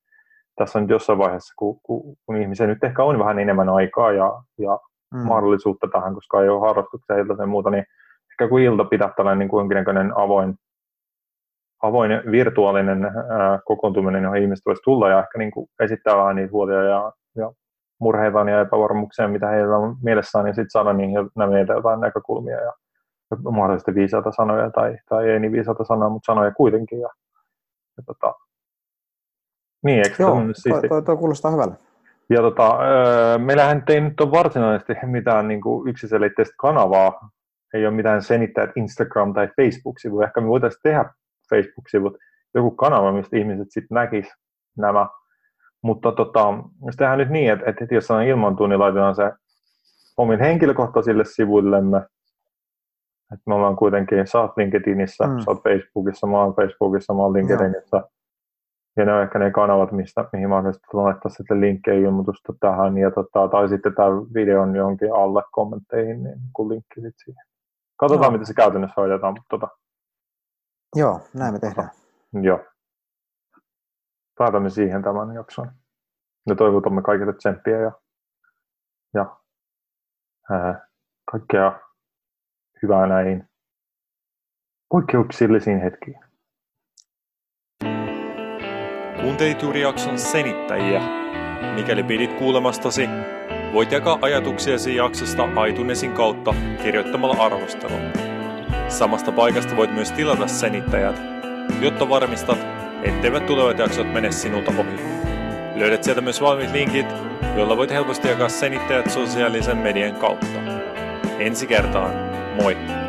[0.55, 4.43] tässä on jossain vaiheessa, kun, kun, kun ihmisiä nyt ehkä on vähän enemmän aikaa ja,
[4.57, 4.79] ja
[5.13, 5.19] mm.
[5.19, 7.85] mahdollisuutta tähän, koska ei ole harrastuksia ilta ja muuta, niin
[8.31, 10.55] ehkä kun ilta pitää tällainen niin kuin jonkinlainen avoin,
[11.83, 16.51] avoin virtuaalinen ää, kokoontuminen, johon ihmiset voisi tulla ja ehkä niin kuin esittää vähän niitä
[16.51, 17.51] huolia ja, ja
[18.01, 22.73] murheitaan ja epävarmuuksia, mitä heillä on mielessään, niin sitten saada niihin meitä jotain näkökulmia ja
[23.51, 26.99] mahdollisesti viisaita sanoja tai, tai ei niin viisaita sanoja, mutta sanoja kuitenkin.
[26.99, 27.09] Ja,
[27.97, 28.33] ja tota,
[29.83, 30.35] niin, eikö Joo,
[30.69, 31.75] toi, toi, toi, kuulostaa hyvältä.
[32.29, 32.77] Ja tota,
[33.37, 37.29] meillähän ei nyt ole varsinaisesti mitään niin kuin yksiselitteistä kanavaa,
[37.73, 40.21] ei ole mitään senittäjät Instagram- tai Facebook-sivu.
[40.21, 41.05] Ehkä me voitaisiin tehdä
[41.49, 42.17] Facebook-sivut,
[42.53, 44.27] joku kanava, mistä ihmiset sitten näkis
[44.77, 45.07] nämä
[45.81, 46.45] mutta tota,
[46.97, 49.31] tehdään nyt niin, että, että jos on ilmantuu, niin laitetaan se
[50.17, 51.97] omin henkilökohtaisille sivuillemme.
[53.33, 55.39] Että me ollaan kuitenkin, sä oot LinkedInissä, mm.
[55.39, 57.97] sä oot Facebookissa, mä oon Facebookissa, mä oon LinkedInissä.
[57.97, 58.09] Joo.
[58.97, 62.97] Ja ne on ehkä ne kanavat, mistä, mihin mahdollisesti laittaa sitten linkkejä ilmoitusta tähän.
[62.97, 67.45] Ja tota, tai sitten tämä videon johonkin alle kommentteihin, niin kun linkki sitten siihen.
[67.97, 68.31] Katsotaan, Joo.
[68.31, 69.33] miten se käytännössä hoidetaan.
[69.33, 69.67] Mutta tota.
[70.95, 71.89] Joo, näin me tehdään.
[72.41, 72.59] Joo
[74.37, 75.71] päätämme siihen tämän jakson.
[76.49, 77.91] Ja toivotamme kaikille tsemppiä ja,
[79.13, 79.37] ja
[80.51, 80.87] ää,
[81.31, 81.79] kaikkea
[82.83, 83.49] hyvää näihin
[84.89, 86.19] poikkeuksellisiin hetkiin.
[89.21, 91.01] Kuuntelit juuri jakson senittäjiä.
[91.75, 93.09] Mikäli pidit kuulemastasi,
[93.73, 96.53] voit jakaa ajatuksiasi jaksosta aitunesin kautta
[96.83, 98.01] kirjoittamalla arvostelun.
[98.87, 101.15] Samasta paikasta voit myös tilata senittäjät,
[101.81, 102.70] jotta varmistat,
[103.03, 104.99] etteivät tulevat jaksot mene sinulta ohi.
[105.75, 107.07] Löydät sieltä myös valmiit linkit,
[107.55, 110.59] joilla voit helposti jakaa senittäjät sosiaalisen median kautta.
[111.39, 112.13] Ensi kertaan,
[112.61, 113.00] moi!